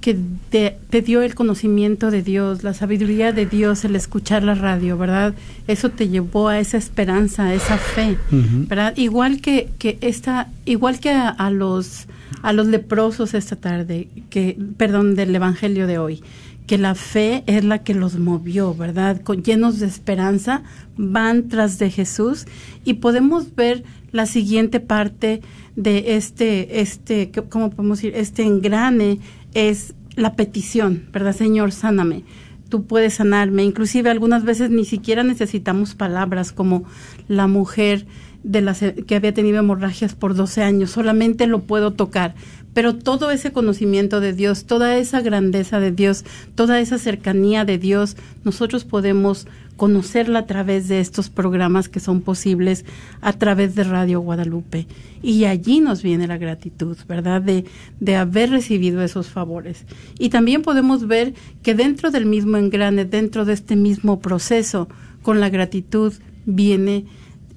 [0.00, 0.16] que
[0.50, 5.34] te, dio el conocimiento de Dios, la sabiduría de Dios, el escuchar la radio, ¿verdad?
[5.66, 8.96] Eso te llevó a esa esperanza, a esa fe, ¿verdad?
[8.96, 12.06] Igual que, que esta, igual que a, los
[12.42, 16.22] a los leprosos esta tarde, que, perdón, del evangelio de hoy,
[16.66, 19.20] que la fe es la que los movió, ¿verdad?
[19.22, 20.62] Con, llenos de esperanza,
[20.96, 22.46] van tras de Jesús
[22.84, 25.42] y podemos ver la siguiente parte
[25.76, 28.14] de este, este, ¿cómo podemos decir?
[28.16, 29.18] Este engrane
[29.54, 31.34] es la petición, ¿verdad?
[31.34, 32.24] Señor, sáname.
[32.68, 33.64] Tú puedes sanarme.
[33.64, 36.84] Inclusive algunas veces ni siquiera necesitamos palabras como
[37.28, 38.06] la mujer
[38.42, 40.90] de la, que había tenido hemorragias por 12 años.
[40.90, 42.34] Solamente lo puedo tocar.
[42.74, 47.78] Pero todo ese conocimiento de Dios, toda esa grandeza de Dios, toda esa cercanía de
[47.78, 49.46] Dios, nosotros podemos
[49.76, 52.84] conocerla a través de estos programas que son posibles
[53.22, 54.86] a través de Radio Guadalupe.
[55.22, 57.40] Y allí nos viene la gratitud, ¿verdad?
[57.40, 57.64] De,
[57.98, 59.86] de haber recibido esos favores.
[60.18, 64.86] Y también podemos ver que dentro del mismo engrane, dentro de este mismo proceso,
[65.22, 66.12] con la gratitud
[66.44, 67.06] viene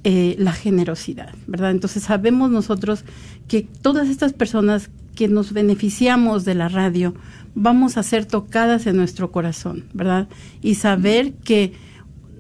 [0.06, 1.72] eh, la generosidad, ¿verdad?
[1.72, 3.06] Entonces sabemos nosotros
[3.48, 7.14] que todas estas personas que nos beneficiamos de la radio,
[7.56, 10.28] vamos a ser tocadas en nuestro corazón, ¿verdad?
[10.62, 11.74] Y saber que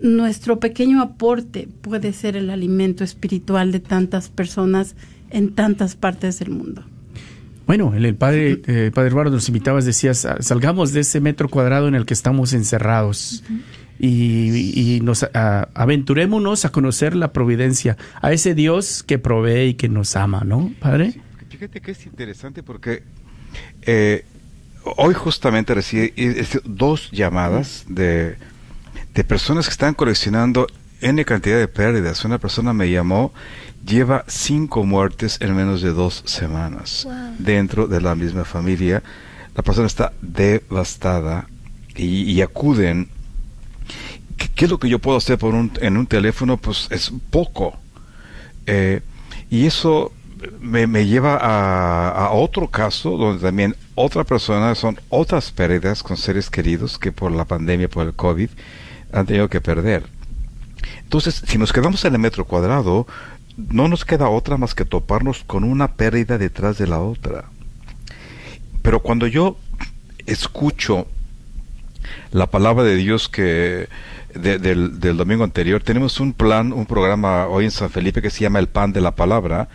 [0.01, 4.95] nuestro pequeño aporte puede ser el alimento espiritual de tantas personas
[5.29, 6.83] en tantas partes del mundo.
[7.65, 11.95] Bueno, el, padre, eh, padre Eduardo nos invitabas, decías, salgamos de ese metro cuadrado en
[11.95, 13.43] el que estamos encerrados
[13.99, 20.17] y, nos aventurémonos a conocer la providencia, a ese Dios que provee y que nos
[20.17, 21.21] ama, ¿no, padre?
[21.57, 23.03] Fíjate que es interesante porque
[23.83, 24.25] eh,
[24.97, 26.13] hoy justamente recibí
[26.65, 28.37] dos llamadas de
[29.13, 30.67] de personas que están coleccionando
[31.01, 32.23] N cantidad de pérdidas.
[32.25, 33.33] Una persona me llamó,
[33.85, 39.03] lleva cinco muertes en menos de dos semanas dentro de la misma familia.
[39.55, 41.47] La persona está devastada
[41.95, 43.09] y, acuden.
[44.55, 46.57] ¿Qué, es lo que yo puedo hacer por un, en un teléfono?
[46.57, 47.77] Pues es poco.
[48.65, 49.01] Eh,
[49.51, 50.11] y eso
[50.59, 56.49] me, lleva a, a, otro caso donde también otra persona son otras pérdidas con seres
[56.49, 58.49] queridos que por la pandemia, por el COVID,
[59.11, 60.03] han tenido que perder.
[61.03, 63.07] Entonces, si nos quedamos en el metro cuadrado,
[63.57, 67.45] no nos queda otra más que toparnos con una pérdida detrás de la otra.
[68.81, 69.57] Pero cuando yo
[70.25, 71.07] escucho
[72.31, 73.87] la palabra de Dios que
[74.33, 78.41] del, del, domingo anterior, tenemos un plan, un programa hoy en San Felipe que se
[78.41, 79.69] llama El Pan de la Palabra.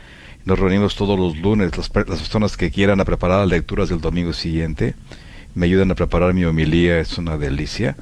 [0.49, 4.01] Nos reunimos todos los lunes, las, las personas que quieran a preparar las lecturas del
[4.01, 4.95] domingo siguiente.
[5.55, 7.97] Me ayudan a preparar mi homilía, es una delicia.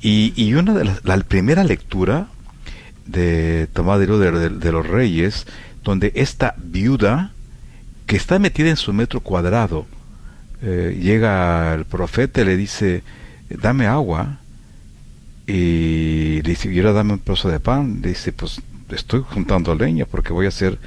[0.00, 2.26] Y, una de las, la primera lectura
[3.06, 5.46] de Tomás de, de, los Reyes,
[5.84, 7.30] donde esta viuda
[8.06, 9.86] que está metida en su metro cuadrado.
[10.62, 13.04] Eh, llega el profeta y le dice,
[13.48, 14.40] dame agua.
[15.46, 18.00] Y le dice, y ahora dame un trozo de pan.
[18.02, 20.80] Le dice, pues estoy juntando leña porque voy a hacer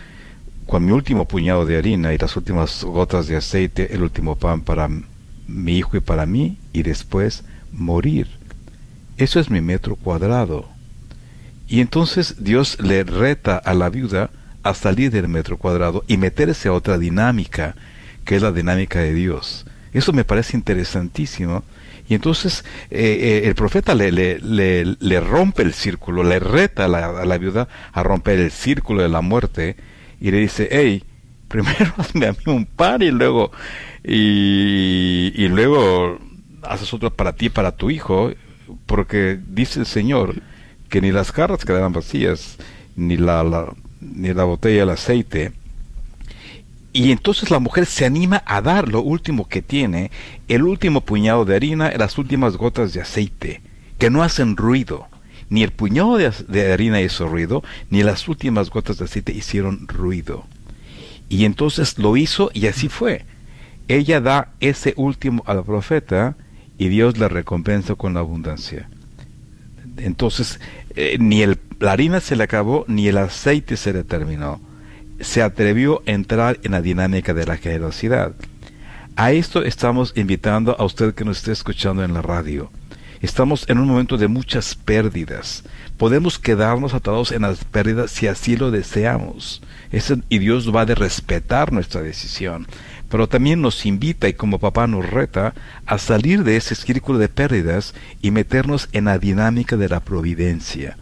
[0.68, 4.62] con mi último puñado de harina y las últimas gotas de aceite el último pan
[4.62, 4.90] para
[5.48, 8.28] mi hijo y para mí y después morir.
[9.18, 10.68] Eso es mi metro cuadrado.
[11.68, 14.30] Y entonces Dios le reta a la viuda
[14.64, 17.76] a salir del metro cuadrado y meterse a otra dinámica,
[18.26, 19.66] que es la dinámica de Dios.
[19.94, 21.64] Eso me parece interesantísimo.
[22.10, 26.88] Y entonces eh, eh, el profeta le, le, le, rompe el círculo, le reta a
[26.88, 29.76] la, a la, viuda a romper el círculo de la muerte
[30.20, 31.04] y le dice, hey,
[31.48, 33.52] primero hazme a mí un pan y luego,
[34.04, 36.20] y, y luego
[36.64, 38.32] haces otro para ti, para tu hijo,
[38.86, 40.36] porque dice el Señor
[40.90, 42.58] que ni las jarras quedarán vacías,
[42.96, 45.52] ni la, la, ni la botella del aceite.
[46.94, 50.10] Y entonces la mujer se anima a dar lo último que tiene,
[50.48, 53.62] el último puñado de harina y las últimas gotas de aceite,
[54.00, 55.08] que no hacen ruido.
[55.50, 60.46] Ni el puñado de, harina hizo ruido, ni las últimas gotas de aceite hicieron ruido.
[61.30, 63.26] Y entonces lo hizo y así fue.
[63.88, 66.36] Ella da ese último al profeta
[66.78, 68.90] y Dios le recompensa con la abundancia.
[69.98, 70.60] Entonces,
[70.96, 74.60] eh, ni la harina se le acabó, ni el aceite se le terminó.
[75.20, 78.34] Se atrevió a entrar en la dinámica de la generosidad.
[79.16, 82.70] A esto estamos invitando a usted que nos esté escuchando en la radio.
[83.22, 85.64] Estamos en un momento de muchas pérdidas.
[85.98, 89.62] Podemos quedarnos atados en las pérdidas si así lo deseamos.
[90.30, 92.68] y Dios va a de respetar nuestra decisión
[93.10, 95.54] pero también nos invita y como papá nos reta
[95.86, 100.98] a salir de ese círculo de pérdidas y meternos en la dinámica de la providencia.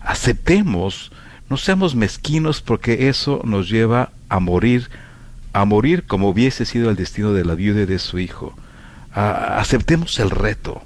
[0.00, 1.12] Aceptemos,
[1.50, 4.88] no seamos mezquinos porque eso nos lleva a morir,
[5.52, 8.54] a morir como hubiese sido el destino de la viuda y de su hijo.
[9.12, 10.82] aceptemos el reto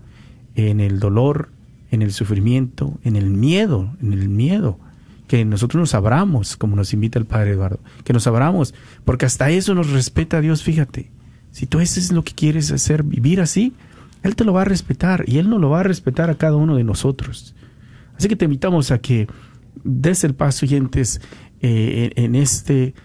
[0.56, 1.50] en el dolor,
[1.92, 4.80] en el sufrimiento, en el miedo, en el miedo,
[5.30, 8.74] que nosotros nos abramos, como nos invita el Padre Eduardo, que nos abramos,
[9.06, 11.12] porque hasta eso nos respeta Dios, fíjate.
[11.52, 13.74] Si tú eso es lo que quieres hacer, vivir así,
[14.24, 16.56] Él te lo va a respetar y Él no lo va a respetar a cada
[16.56, 17.54] uno de nosotros.
[18.18, 19.28] Así que te invitamos a que
[19.84, 21.22] des el paso y entres
[21.62, 22.96] eh, en, este,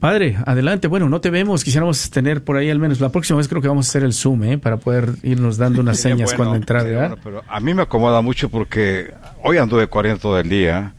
[0.00, 0.88] Padre, adelante.
[0.88, 1.64] Bueno, no te vemos.
[1.64, 4.12] Quisiéramos tener por ahí al menos la próxima vez creo que vamos a hacer el
[4.12, 4.58] Zoom, ¿eh?
[4.58, 7.16] Para poder irnos dando unas señas cuando entrar, ¿verdad?
[7.24, 10.92] pero a mí me acomoda mucho porque hoy anduve corriendo todo el día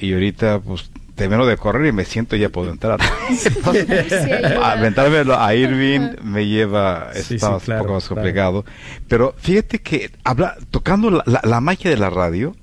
[0.00, 0.90] y ahorita pues
[1.20, 2.98] termino de correr y me siento y ya puedo entrar.
[4.62, 8.64] Aventarme a Irving me lleva, está un poco más complicado.
[9.06, 12.56] Pero fíjate que habla, tocando la, la, magia de la radio,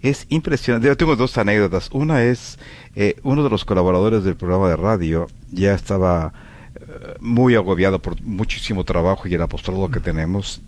[0.00, 0.88] es impresionante.
[0.88, 1.90] Yo tengo dos anécdotas.
[1.92, 2.58] Una es,
[2.96, 6.32] eh, uno de los colaboradores del programa de radio ya estaba
[6.76, 10.62] eh, muy agobiado por muchísimo trabajo y el apostolado que tenemos,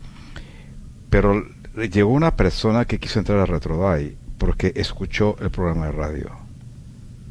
[1.08, 1.42] pero
[1.90, 6.39] llegó una persona que quiso entrar a Retroday porque escuchó el programa de radio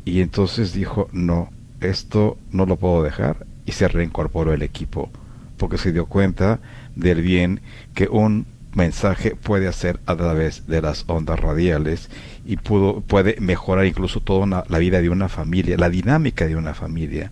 [0.10, 1.50] y entonces dijo, no,
[1.82, 5.12] esto no lo puedo dejar y se reincorporó el equipo
[5.58, 6.60] porque se dio cuenta
[6.96, 7.62] del bien
[7.94, 12.10] que un mensaje puede hacer a través de las ondas radiales
[12.46, 16.74] y pudo, puede mejorar incluso toda la vida de una familia, la dinámica de una
[16.74, 17.32] familia.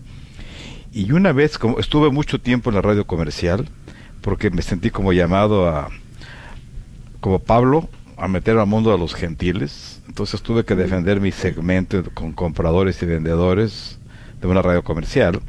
[0.94, 3.68] Y una vez, como estuve mucho tiempo en la radio comercial,
[4.22, 5.90] porque me sentí como llamado a,
[7.20, 10.02] como Pablo, a meter al mundo a los gentiles.
[10.08, 14.00] Entonces tuve que defender mi segmento con compradores y vendedores
[14.42, 15.40] de una radio comercial.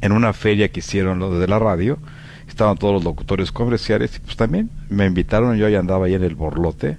[0.00, 1.98] En una feria que hicieron los de la radio,
[2.46, 6.24] estaban todos los locutores comerciales y pues también me invitaron, yo ya andaba ahí en
[6.24, 6.98] el borlote.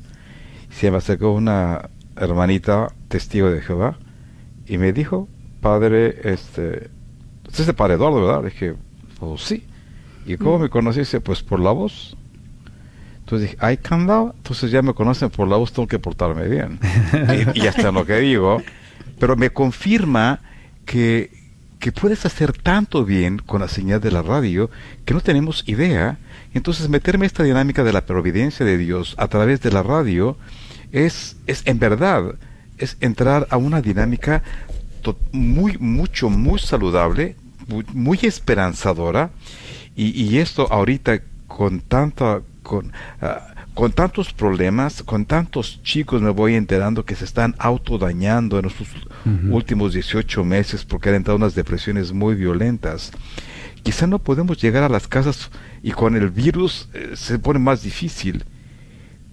[0.71, 3.97] Y se me acercó una hermanita testigo de Jehová
[4.65, 5.27] y me dijo,
[5.61, 6.89] padre, este,
[7.45, 8.43] usted es de padre Eduardo, ¿verdad?
[8.43, 8.73] Le dije,
[9.19, 9.65] pues sí.
[10.25, 11.21] ¿Y cómo me conociste?
[11.21, 12.17] Pues por la voz.
[13.25, 16.79] Entonces dije, ay, candado, entonces ya me conocen por la voz, tengo que portarme bien.
[17.55, 18.61] y, hasta lo que digo,
[19.17, 20.41] pero me confirma
[20.85, 21.31] que,
[21.79, 24.69] que puedes hacer tanto bien con la señal de la radio
[25.05, 26.19] que no tenemos idea.
[26.53, 30.37] Entonces meterme esta dinámica de la providencia de Dios a través de la radio
[30.91, 32.35] es, es en verdad,
[32.77, 34.43] es entrar a una dinámica
[35.31, 39.31] muy, mucho, muy saludable, muy, muy esperanzadora.
[39.95, 42.91] Y, y esto ahorita con tanta con,
[43.21, 48.65] ah, con tantos problemas, con tantos chicos me voy enterando que se están autodañando en
[48.65, 48.87] estos
[49.49, 53.11] últimos 18 meses porque han entrado unas depresiones muy violentas.
[53.83, 55.51] Quizá no podemos llegar a las casas
[55.83, 58.43] y con el virus eh, se pone más difícil,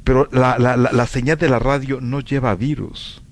[0.04, 3.22] pero la, la, la señal de la radio no lleva virus.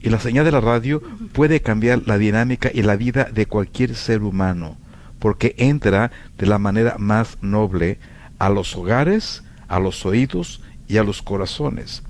[0.00, 1.00] Y la señal de la radio
[1.32, 4.76] puede cambiar la dinámica y la vida de cualquier ser humano,
[5.20, 7.98] porque entra de la manera más noble
[8.42, 12.02] a los hogares, a los oídos y a los corazones.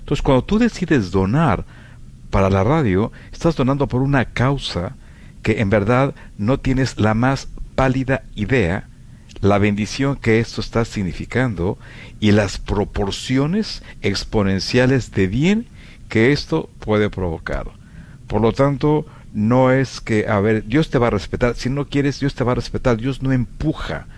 [0.00, 1.64] Entonces, cuando tú decides donar
[2.28, 4.96] para la radio, estás donando por una causa
[5.44, 7.46] que en verdad no tienes la más
[7.76, 8.88] pálida idea
[9.40, 11.78] la bendición que esto está significando
[12.18, 15.66] y las proporciones exponenciales de bien
[16.08, 17.68] que esto puede provocar.
[18.26, 21.86] Por lo tanto, no es que, a ver, Dios te va a respetar, si no
[21.86, 24.08] quieres, Dios te va a respetar, Dios no empuja,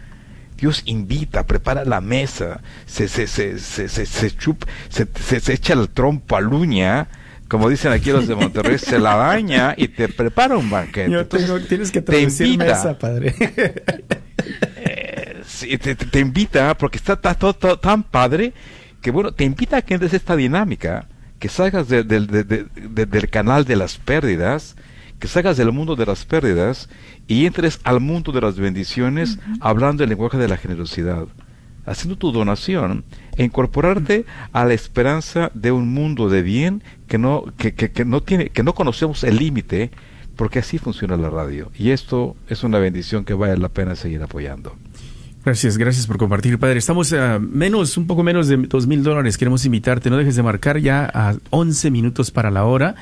[0.57, 6.37] Dios invita, prepara la mesa, se, se, se, se, se, se, se, echa el trompo
[6.37, 7.09] a uña,
[7.49, 11.11] como dicen aquí los de Monterrey, se la daña y te prepara un banquete.
[11.11, 13.35] Yo tengo, tienes que traducir te invita, mesa, padre.
[14.77, 18.53] eh, sí, te, te, invita, porque está, está todo, todo, tan padre,
[19.01, 21.09] que bueno, te invita a que entres esta dinámica
[21.43, 24.77] que salgas del canal de las pérdidas,
[25.23, 26.89] que salgas del mundo de las pérdidas
[27.29, 31.29] y entres al mundo de las bendiciones hablando el lenguaje de la generosidad,
[31.87, 33.05] haciendo tu donación
[33.37, 38.25] e incorporarte a la esperanza de un mundo de bien que no, que, que no
[38.25, 39.93] tiene, que no conocemos el límite,
[40.35, 41.71] porque así funciona la radio.
[41.79, 44.75] Y esto es una bendición que vale la pena seguir apoyando.
[45.45, 46.81] Gracias, gracias por compartir, Padre.
[46.81, 49.39] Estamos a menos, un poco menos de dos mil dólares.
[49.39, 50.11] Queremos invitarte.
[50.11, 52.97] No dejes de marcar ya a 11 minutos para la hora.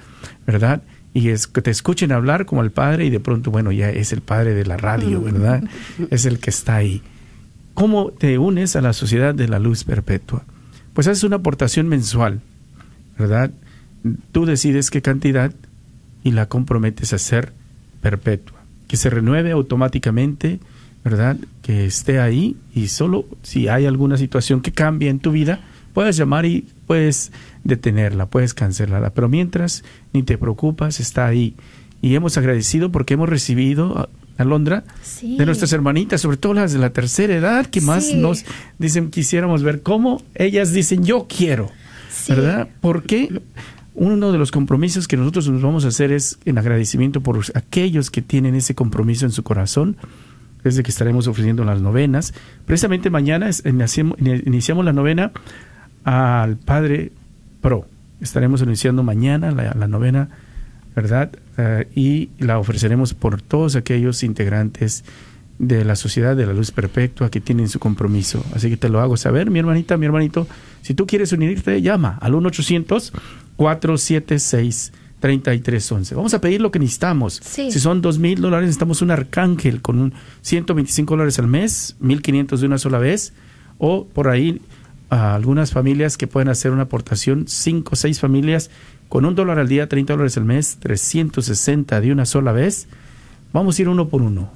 [0.46, 0.82] ¿verdad?
[1.14, 4.12] Y es que te escuchen hablar como el padre y de pronto, bueno, ya es
[4.12, 5.62] el padre de la radio, ¿verdad?
[6.10, 7.02] es el que está ahí.
[7.74, 10.44] ¿Cómo te unes a la sociedad de la luz perpetua?
[10.92, 12.40] Pues haces una aportación mensual,
[13.18, 13.50] ¿verdad?
[14.32, 15.52] Tú decides qué cantidad
[16.24, 17.52] y la comprometes a ser
[18.00, 20.60] perpetua, que se renueve automáticamente,
[21.04, 21.36] ¿verdad?
[21.62, 25.60] Que esté ahí y solo si hay alguna situación que cambie en tu vida,
[25.94, 27.32] puedes llamar y puedes
[27.64, 31.54] detenerla, puedes cancelarla, pero mientras ni te preocupas, está ahí.
[32.00, 34.84] Y hemos agradecido porque hemos recibido a Londra
[35.22, 38.44] de nuestras hermanitas, sobre todo las de la tercera edad, que más nos
[38.78, 41.70] dicen quisiéramos ver cómo ellas dicen yo quiero,
[42.28, 42.68] ¿verdad?
[42.80, 43.40] Porque
[43.94, 48.10] uno de los compromisos que nosotros nos vamos a hacer es en agradecimiento por aquellos
[48.10, 49.96] que tienen ese compromiso en su corazón,
[50.64, 52.32] desde que estaremos ofreciendo las novenas.
[52.64, 55.32] Precisamente mañana iniciamos la novena
[56.04, 57.12] al Padre
[57.60, 57.86] Pro.
[58.20, 60.28] Estaremos iniciando mañana la, novena,
[60.94, 61.30] ¿verdad?
[61.58, 65.04] Eh, y la ofreceremos por todos aquellos integrantes
[65.58, 68.44] de la Sociedad de la Luz Perpetua que tienen su compromiso.
[68.54, 70.46] Así que te lo hago saber, mi hermanita, mi hermanito.
[70.82, 72.34] Si tú quieres unirte, llama al
[73.58, 76.14] 1-800-476-3311.
[76.14, 77.40] Vamos a pedir lo que necesitamos.
[77.44, 82.60] Si son dos mil dólares, necesitamos un arcángel con un 125 dólares al mes, 1500
[82.60, 83.32] de una sola vez,
[83.78, 84.60] o por ahí
[85.10, 88.70] a algunas familias que pueden hacer una aportación, cinco o seis familias,
[89.08, 92.88] con un dólar al día, 30 dólares al mes, 360 de una sola vez.
[93.52, 94.50] Vamos a ir uno por uno.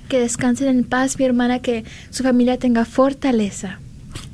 [0.07, 3.79] Que descansen en paz, mi hermana, que su familia tenga fortaleza.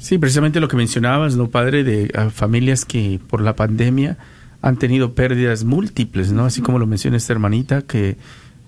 [0.08, 1.84] Sí, precisamente lo que mencionabas, ¿no, padre?
[1.84, 4.18] De familias que por la pandemia
[4.62, 6.46] han tenido pérdidas múltiples, ¿no?
[6.46, 8.16] Así como lo menciona esta hermanita, que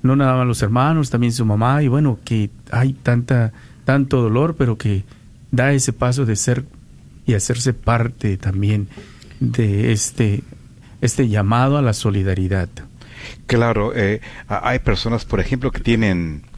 [0.03, 3.53] no nada más los hermanos, también su mamá, y bueno, que hay tanta,
[3.85, 5.05] tanto dolor, pero que
[5.49, 6.65] da ese paso de ser
[7.25, 8.89] y hacerse parte también
[9.39, 10.43] de este,
[10.99, 12.67] este llamado a la solidaridad.
[13.45, 14.19] Claro, eh,
[14.49, 16.49] hay personas, por ejemplo, que tienen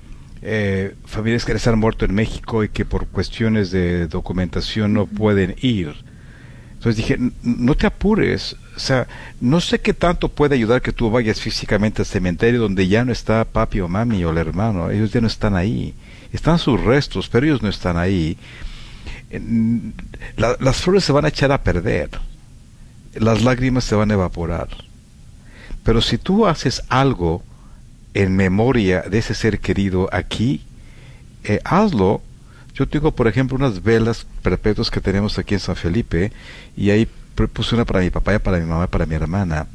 [0.42, 5.06] eh, familias que les han muerto en México y que por cuestiones de documentación no
[5.06, 5.94] pueden ir.
[6.74, 9.08] Entonces dije, no te apures, o sea,
[9.40, 13.12] no sé qué tanto puede ayudar que tú vayas físicamente al cementerio donde ya no
[13.12, 15.94] está papi o mami o el hermano, ellos ya no están ahí,
[16.34, 18.36] están sus restos, pero ellos no están ahí.
[20.38, 22.10] las flores se van a echar a perder,
[23.14, 24.70] las lágrimas se van a evaporar.
[25.84, 27.44] Pero si tú haces algo
[28.14, 30.66] en memoria de ese ser querido aquí,
[31.44, 32.22] eh, hazlo
[32.74, 36.32] yo tengo, por ejemplo, unas velas perpetuas que tenemos aquí en San Felipe
[36.76, 37.08] y ahí
[37.54, 39.68] puse una para mi papá, y para mi mamá, y para mi hermana.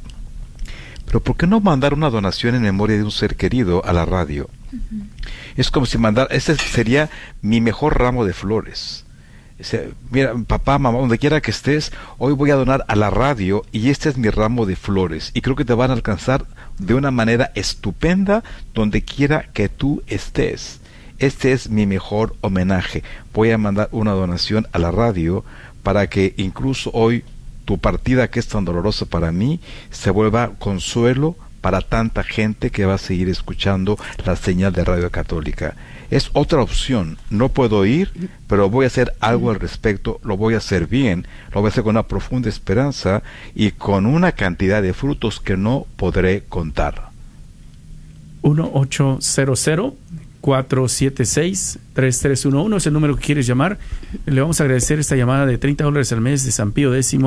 [1.05, 4.05] Pero ¿por qué no mandar una donación en memoria de un ser querido a la
[4.05, 4.49] radio?
[5.55, 7.09] Es como si mandar, ese sería
[7.41, 9.05] mi mejor ramo de flores.
[10.11, 13.89] mira, papá, mamá, donde quiera que estés, hoy voy a donar a la radio y
[13.89, 15.31] este es mi ramo de flores.
[15.33, 16.45] Y creo que te van a alcanzar
[16.77, 20.79] de una manera estupenda donde quiera que tú estés
[21.19, 23.03] este es mi mejor homenaje.
[23.33, 25.43] Voy a mandar una donación a la radio
[25.81, 27.23] para que incluso hoy
[27.65, 29.59] tu partida que es tan dolorosa para mí
[29.89, 35.09] se vuelva consuelo para tanta gente que va a seguir escuchando la señal de Radio
[35.09, 35.75] Católica.
[36.09, 37.17] Es otra opción.
[37.29, 41.27] No puedo ir, pero voy a hacer algo al respecto, lo voy a hacer bien,
[41.53, 45.57] lo voy a hacer con una profunda esperanza y con una cantidad de frutos que
[45.57, 47.09] no podré contar.
[48.43, 49.93] 1800
[50.47, 53.77] 476-3311 es el número que quieres llamar.
[54.25, 57.17] Le vamos a agradecer esta llamada de 30 dólares al mes de San Pío X,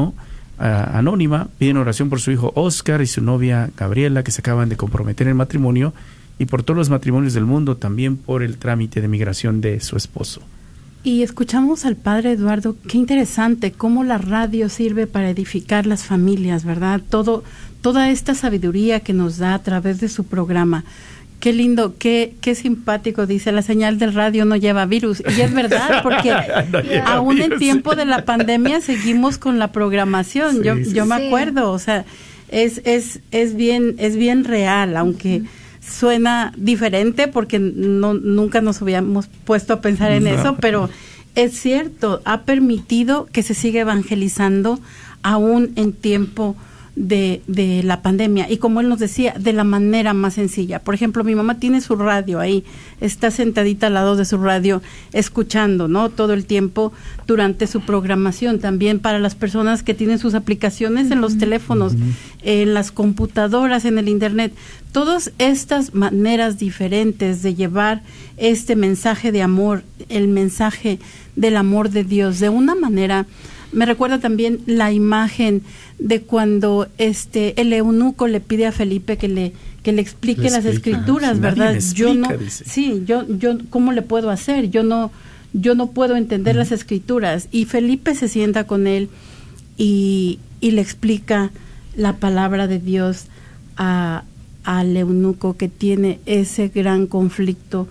[0.59, 1.49] anónima.
[1.59, 5.29] Piden oración por su hijo Oscar y su novia Gabriela, que se acaban de comprometer
[5.29, 5.93] en matrimonio,
[6.41, 9.99] y por todos los matrimonios del mundo, también por el trámite de migración de su
[9.99, 10.41] esposo.
[11.05, 16.65] Y escuchamos al padre Eduardo, qué interesante cómo la radio sirve para edificar las familias,
[16.65, 17.03] ¿verdad?
[17.07, 17.45] Todo,
[17.83, 20.85] toda esta sabiduría que nos da a través de su programa.
[21.41, 25.23] Qué lindo, qué, qué simpático, dice, la señal del radio no lleva virus.
[25.37, 26.33] Y es verdad, porque
[27.05, 30.63] aún en tiempo de la pandemia seguimos con la programación.
[30.63, 32.07] yo yo me acuerdo, o sea,
[32.49, 35.43] es, es, es, bien, es bien real, aunque
[35.81, 40.91] suena diferente porque no, nunca nos habíamos puesto a pensar en eso, pero
[41.35, 44.81] es cierto, ha permitido que se siga evangelizando
[45.23, 46.57] aún en tiempo
[46.97, 50.81] de, de, la pandemia y como él nos decía, de la manera más sencilla.
[50.81, 52.65] Por ejemplo, mi mamá tiene su radio ahí,
[53.01, 54.83] está sentadita al lado de su radio
[55.13, 56.11] escuchando, ¿no?
[56.11, 56.93] Todo el tiempo
[57.27, 58.59] durante su programación.
[58.59, 61.95] También para las personas que tienen sus aplicaciones en los teléfonos,
[62.43, 64.53] en las computadoras, en el Internet.
[64.93, 68.03] Todas estas maneras diferentes de llevar
[68.37, 70.99] este mensaje de amor, el mensaje
[71.37, 73.27] del amor de Dios, de una manera
[73.73, 75.63] me recuerda también la imagen
[75.99, 79.53] de cuando este el eunuco le pide a Felipe que le
[79.83, 81.79] que le explique las escrituras, ¿verdad?
[81.95, 84.71] yo no Sí, yo yo cómo le puedo hacer?
[84.71, 85.11] Yo no
[85.53, 87.49] yo no puedo entender las escrituras.
[87.51, 89.09] Y Felipe se sienta con él
[89.77, 91.51] y, y le explica
[91.97, 93.27] la palabra de Dios
[93.77, 94.25] a
[94.63, 97.89] al eunuco que tiene ese gran conflicto.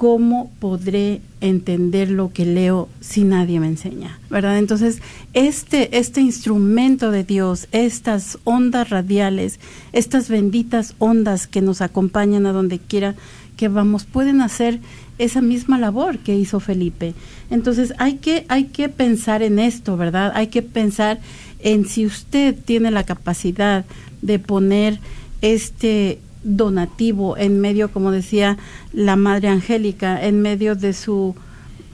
[0.00, 4.18] ¿cómo podré entender lo que leo si nadie me enseña?
[4.30, 4.58] ¿Verdad?
[4.58, 5.00] Entonces,
[5.32, 9.60] este, este instrumento de Dios, estas ondas radiales,
[9.92, 13.14] estas benditas ondas que nos acompañan a donde quiera
[13.56, 14.80] que vamos, pueden hacer
[15.18, 17.14] esa misma labor que hizo Felipe.
[17.50, 20.32] Entonces, hay que, hay que pensar en esto, ¿verdad?
[20.34, 21.20] Hay que pensar
[21.58, 23.84] en si usted tiene la capacidad
[24.22, 24.98] de poner
[25.42, 28.58] este donativo en medio, como decía
[28.92, 31.36] la Madre Angélica, en medio de su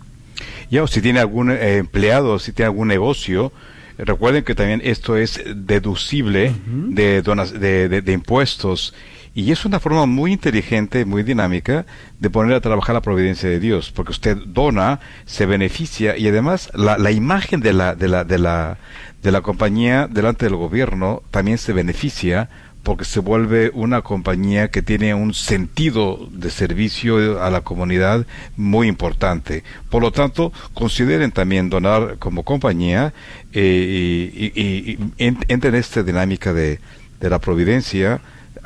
[0.69, 3.51] Ya, o si tiene algún eh, empleado, si tiene algún negocio,
[3.97, 8.93] recuerden que también esto es deducible de, donas- de, de- de impuestos.
[9.33, 11.85] Y es una forma muy inteligente, muy dinámica
[12.19, 16.69] de poner a trabajar la providencia de Dios, porque usted dona, se beneficia y además
[16.73, 18.77] la, la imagen de la, de, la, de, la,
[19.23, 22.49] de la compañía delante del gobierno también se beneficia
[22.83, 28.25] porque se vuelve una compañía que tiene un sentido de servicio a la comunidad
[28.57, 29.63] muy importante.
[29.89, 33.13] Por lo tanto, consideren también donar como compañía
[33.53, 36.79] eh, y, y- y- y en- entren en esta dinámica de,
[37.19, 38.21] de la providencia,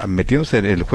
[0.07, 0.93] metiéndose en el juego